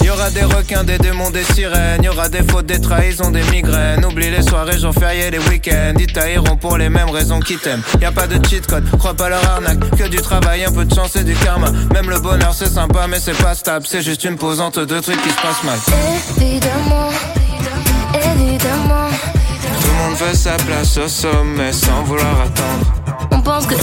[0.00, 2.80] Il y aura des requins, des démons, des sirènes, il y aura des fautes, des
[2.80, 4.04] trahisons, des migraines.
[4.04, 7.82] Oublie les soirées, jours fériés, les week-ends, ils tailleront pour les mêmes raisons qu'ils t'aiment.
[8.00, 10.84] Y a pas de cheat code, crois pas leur arnaque, que du travail, un peu
[10.84, 11.70] de chance et du karma.
[11.92, 15.20] Même le bonheur c'est sympa, mais c'est pas stable, c'est juste une posante de trucs
[15.22, 15.78] qui se passent mal.
[16.40, 17.10] Évidemment.
[20.30, 22.86] Sa place au sommet sans vouloir attendre.
[23.30, 23.74] On pense que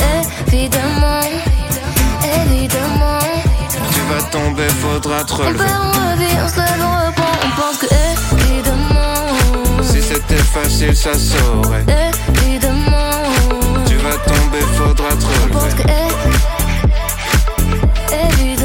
[0.47, 1.21] évidemment,
[2.23, 3.19] évidemment.
[3.93, 5.53] Tu vas tomber, faudra te relever.
[5.53, 7.35] On perd, on revient, on se lève, on reprend.
[7.45, 7.87] On pense que
[8.41, 9.83] évidemment.
[9.83, 11.85] Si c'était facile, ça saurait.
[12.43, 13.23] Évidemment.
[13.85, 15.53] Tu vas tomber, faudra te relever.
[15.53, 15.83] On pense que.
[18.33, 18.58] Évidemment.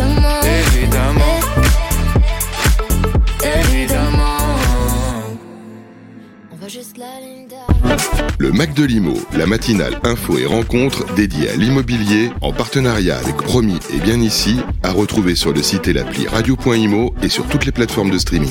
[8.39, 13.39] Le Mac de l'Imo, la matinale info et rencontre dédiée à l'immobilier en partenariat avec
[13.41, 17.67] Romy et Bien Ici, à retrouver sur le site et l'appli radio.imo et sur toutes
[17.67, 18.51] les plateformes de streaming.